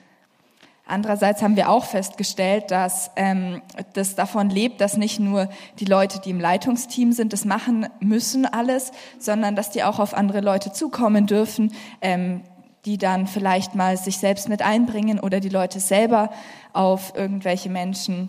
Andererseits 0.88 1.42
haben 1.42 1.56
wir 1.56 1.68
auch 1.68 1.84
festgestellt, 1.84 2.70
dass 2.70 3.10
ähm, 3.16 3.60
das 3.94 4.14
davon 4.14 4.50
lebt, 4.50 4.80
dass 4.80 4.96
nicht 4.96 5.18
nur 5.18 5.48
die 5.80 5.84
Leute, 5.84 6.20
die 6.20 6.30
im 6.30 6.38
Leitungsteam 6.38 7.10
sind, 7.10 7.32
das 7.32 7.44
machen 7.44 7.88
müssen 7.98 8.46
alles, 8.46 8.92
sondern 9.18 9.56
dass 9.56 9.72
die 9.72 9.82
auch 9.82 9.98
auf 9.98 10.14
andere 10.14 10.42
Leute 10.42 10.72
zukommen 10.72 11.26
dürfen, 11.26 11.72
ähm, 12.00 12.42
die 12.86 12.98
dann 12.98 13.26
vielleicht 13.26 13.74
mal 13.74 13.96
sich 13.96 14.18
selbst 14.18 14.48
mit 14.48 14.62
einbringen 14.62 15.18
oder 15.18 15.40
die 15.40 15.48
Leute 15.48 15.80
selber 15.80 16.30
auf 16.72 17.12
irgendwelche 17.16 17.68
Menschen 17.68 18.28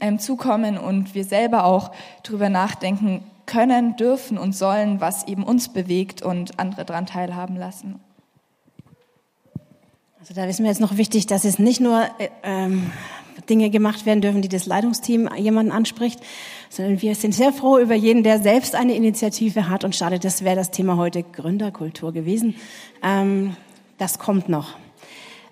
ähm, 0.00 0.18
zukommen 0.20 0.78
und 0.78 1.14
wir 1.14 1.24
selber 1.24 1.64
auch 1.64 1.90
drüber 2.22 2.48
nachdenken 2.48 3.24
können, 3.44 3.96
dürfen 3.96 4.38
und 4.38 4.54
sollen, 4.54 5.00
was 5.00 5.26
eben 5.26 5.42
uns 5.42 5.72
bewegt 5.72 6.22
und 6.22 6.60
andere 6.60 6.84
daran 6.84 7.06
teilhaben 7.06 7.56
lassen. 7.56 7.98
Also 10.20 10.34
da 10.34 10.44
ist 10.44 10.60
mir 10.60 10.68
jetzt 10.68 10.80
noch 10.80 10.96
wichtig, 10.96 11.26
dass 11.26 11.44
es 11.44 11.58
nicht 11.58 11.80
nur 11.80 12.02
äh, 12.18 12.28
ähm, 12.42 12.92
Dinge 13.48 13.70
gemacht 13.70 14.06
werden 14.06 14.20
dürfen, 14.20 14.42
die 14.42 14.48
das 14.48 14.66
Leitungsteam 14.66 15.28
jemanden 15.36 15.72
anspricht, 15.72 16.20
sondern 16.68 17.00
wir 17.00 17.14
sind 17.14 17.34
sehr 17.34 17.52
froh 17.52 17.78
über 17.78 17.94
jeden, 17.94 18.22
der 18.22 18.40
selbst 18.40 18.74
eine 18.74 18.94
Initiative 18.94 19.68
hat 19.68 19.84
und 19.84 19.96
startet. 19.96 20.24
Das 20.24 20.44
wäre 20.44 20.56
das 20.56 20.70
Thema 20.70 20.96
heute 20.96 21.22
Gründerkultur 21.22 22.12
gewesen. 22.12 22.54
Ähm, 23.02 23.56
das 23.98 24.18
kommt 24.18 24.48
noch. 24.48 24.76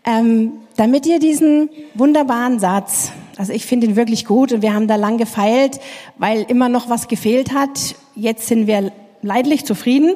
Ähm, 0.04 0.52
damit 0.76 1.04
ihr 1.06 1.18
diesen 1.18 1.68
wunderbaren 1.94 2.60
Satz, 2.60 3.10
also 3.36 3.52
ich 3.52 3.66
finde 3.66 3.88
ihn 3.88 3.96
wirklich 3.96 4.24
gut 4.24 4.52
und 4.52 4.62
wir 4.62 4.72
haben 4.72 4.86
da 4.86 4.96
lang 4.96 5.18
gefeilt, 5.18 5.80
weil 6.16 6.42
immer 6.42 6.68
noch 6.68 6.88
was 6.88 7.08
gefehlt 7.08 7.52
hat. 7.52 7.96
Jetzt 8.14 8.46
sind 8.46 8.66
wir 8.66 8.92
leidlich 9.22 9.64
zufrieden. 9.64 10.14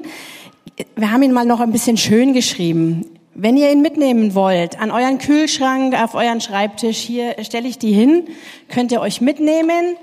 Wir 0.96 1.10
haben 1.10 1.22
ihn 1.22 1.32
mal 1.32 1.44
noch 1.44 1.60
ein 1.60 1.72
bisschen 1.72 1.96
schön 1.96 2.32
geschrieben. 2.32 3.04
Wenn 3.34 3.56
ihr 3.56 3.70
ihn 3.72 3.82
mitnehmen 3.82 4.34
wollt, 4.34 4.80
an 4.80 4.90
euren 4.90 5.18
Kühlschrank, 5.18 5.94
auf 6.00 6.14
euren 6.14 6.40
Schreibtisch, 6.40 6.98
hier 6.98 7.36
stelle 7.42 7.68
ich 7.68 7.78
die 7.78 7.92
hin, 7.92 8.24
könnt 8.68 8.92
ihr 8.92 9.00
euch 9.00 9.20
mitnehmen 9.20 9.96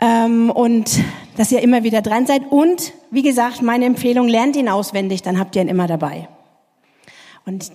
ähm, 0.00 0.50
und 0.50 1.00
dass 1.36 1.52
ihr 1.52 1.62
immer 1.62 1.84
wieder 1.84 2.02
dran 2.02 2.26
seid. 2.26 2.42
Und 2.50 2.92
wie 3.10 3.22
gesagt, 3.22 3.62
meine 3.62 3.86
Empfehlung, 3.86 4.28
lernt 4.28 4.56
ihn 4.56 4.68
auswendig, 4.68 5.22
dann 5.22 5.38
habt 5.38 5.56
ihr 5.56 5.62
ihn 5.62 5.68
immer 5.68 5.86
dabei. 5.86 6.28
Und 7.50 7.72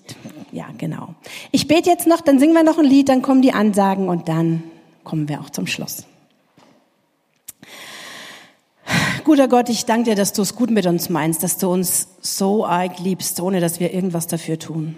ja, 0.54 0.68
genau. 0.78 1.16
Ich 1.52 1.68
bete 1.68 1.90
jetzt 1.90 2.08
noch, 2.08 2.22
dann 2.22 2.40
singen 2.40 2.54
wir 2.54 2.64
noch 2.64 2.78
ein 2.78 2.86
Lied, 2.86 3.10
dann 3.10 3.22
kommen 3.22 3.42
die 3.42 3.52
Ansagen 3.52 4.08
und 4.08 4.30
dann 4.30 4.64
kommen 5.04 5.28
wir 5.28 5.42
auch 5.42 5.50
zum 5.50 5.68
Schluss. 5.68 6.06
Guter 9.26 9.50
Gott, 9.50 9.68
ich 9.68 9.84
danke 9.84 10.12
dir, 10.12 10.16
dass 10.16 10.32
du 10.32 10.44
es 10.44 10.56
gut 10.56 10.72
mit 10.72 10.86
uns 10.86 11.10
meinst, 11.10 11.44
dass 11.44 11.58
du 11.58 11.70
uns 11.70 12.08
so 12.22 12.66
arg 12.66 13.00
liebst, 13.00 13.42
ohne 13.42 13.60
dass 13.60 13.82
wir 13.82 13.94
irgendwas 13.94 14.28
dafür 14.28 14.58
tun. 14.58 14.96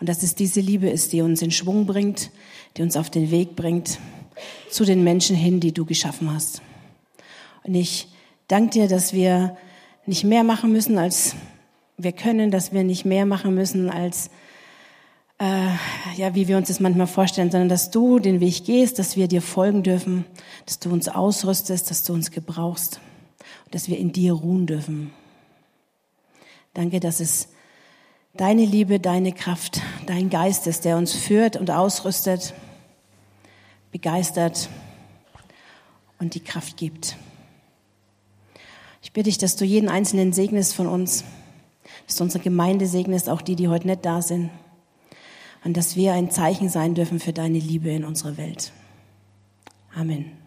Und 0.00 0.08
dass 0.08 0.24
es 0.24 0.34
diese 0.34 0.60
Liebe 0.60 0.90
ist, 0.90 1.12
die 1.12 1.22
uns 1.22 1.40
in 1.40 1.52
Schwung 1.52 1.86
bringt, 1.86 2.30
die 2.76 2.82
uns 2.82 2.96
auf 2.96 3.08
den 3.08 3.30
Weg 3.30 3.54
bringt 3.54 4.00
zu 4.68 4.84
den 4.84 5.04
Menschen 5.04 5.36
hin, 5.36 5.60
die 5.60 5.72
du 5.72 5.84
geschaffen 5.84 6.34
hast. 6.34 6.60
Und 7.62 7.76
ich 7.76 8.08
danke 8.48 8.70
dir, 8.70 8.88
dass 8.88 9.12
wir 9.12 9.56
nicht 10.06 10.24
mehr 10.24 10.42
machen 10.42 10.72
müssen, 10.72 10.98
als 10.98 11.36
wir 12.02 12.12
können, 12.12 12.50
dass 12.50 12.72
wir 12.72 12.84
nicht 12.84 13.04
mehr 13.04 13.26
machen 13.26 13.54
müssen, 13.54 13.90
als 13.90 14.30
äh, 15.38 15.68
ja, 16.16 16.34
wie 16.34 16.48
wir 16.48 16.56
uns 16.56 16.68
das 16.68 16.80
manchmal 16.80 17.06
vorstellen, 17.06 17.50
sondern 17.50 17.68
dass 17.68 17.90
du 17.90 18.18
den 18.18 18.40
Weg 18.40 18.64
gehst, 18.64 18.98
dass 18.98 19.16
wir 19.16 19.28
dir 19.28 19.42
folgen 19.42 19.82
dürfen, 19.82 20.24
dass 20.66 20.78
du 20.78 20.90
uns 20.92 21.08
ausrüstest, 21.08 21.90
dass 21.90 22.04
du 22.04 22.12
uns 22.12 22.30
gebrauchst 22.30 23.00
dass 23.72 23.88
wir 23.88 23.98
in 23.98 24.12
dir 24.12 24.34
ruhen 24.34 24.66
dürfen. 24.66 25.12
Danke, 26.74 27.00
dass 27.00 27.20
es 27.20 27.48
deine 28.34 28.64
Liebe, 28.64 29.00
deine 29.00 29.32
Kraft, 29.32 29.80
dein 30.06 30.30
Geist 30.30 30.66
ist, 30.66 30.84
der 30.84 30.96
uns 30.96 31.12
führt 31.12 31.56
und 31.56 31.70
ausrüstet, 31.70 32.54
begeistert 33.90 34.68
und 36.18 36.34
die 36.34 36.40
Kraft 36.40 36.76
gibt. 36.76 37.16
Ich 39.02 39.12
bitte 39.12 39.24
dich, 39.24 39.38
dass 39.38 39.56
du 39.56 39.64
jeden 39.64 39.88
Einzelnen 39.88 40.32
segnest 40.32 40.74
von 40.74 40.86
uns, 40.86 41.24
dass 42.06 42.16
du 42.16 42.24
unsere 42.24 42.42
Gemeinde 42.42 42.86
segnest, 42.86 43.28
auch 43.28 43.42
die, 43.42 43.56
die 43.56 43.68
heute 43.68 43.86
nicht 43.86 44.04
da 44.04 44.22
sind, 44.22 44.50
und 45.64 45.76
dass 45.76 45.96
wir 45.96 46.12
ein 46.12 46.30
Zeichen 46.30 46.68
sein 46.68 46.94
dürfen 46.94 47.20
für 47.20 47.32
deine 47.32 47.58
Liebe 47.58 47.90
in 47.90 48.04
unserer 48.04 48.36
Welt. 48.36 48.72
Amen. 49.94 50.41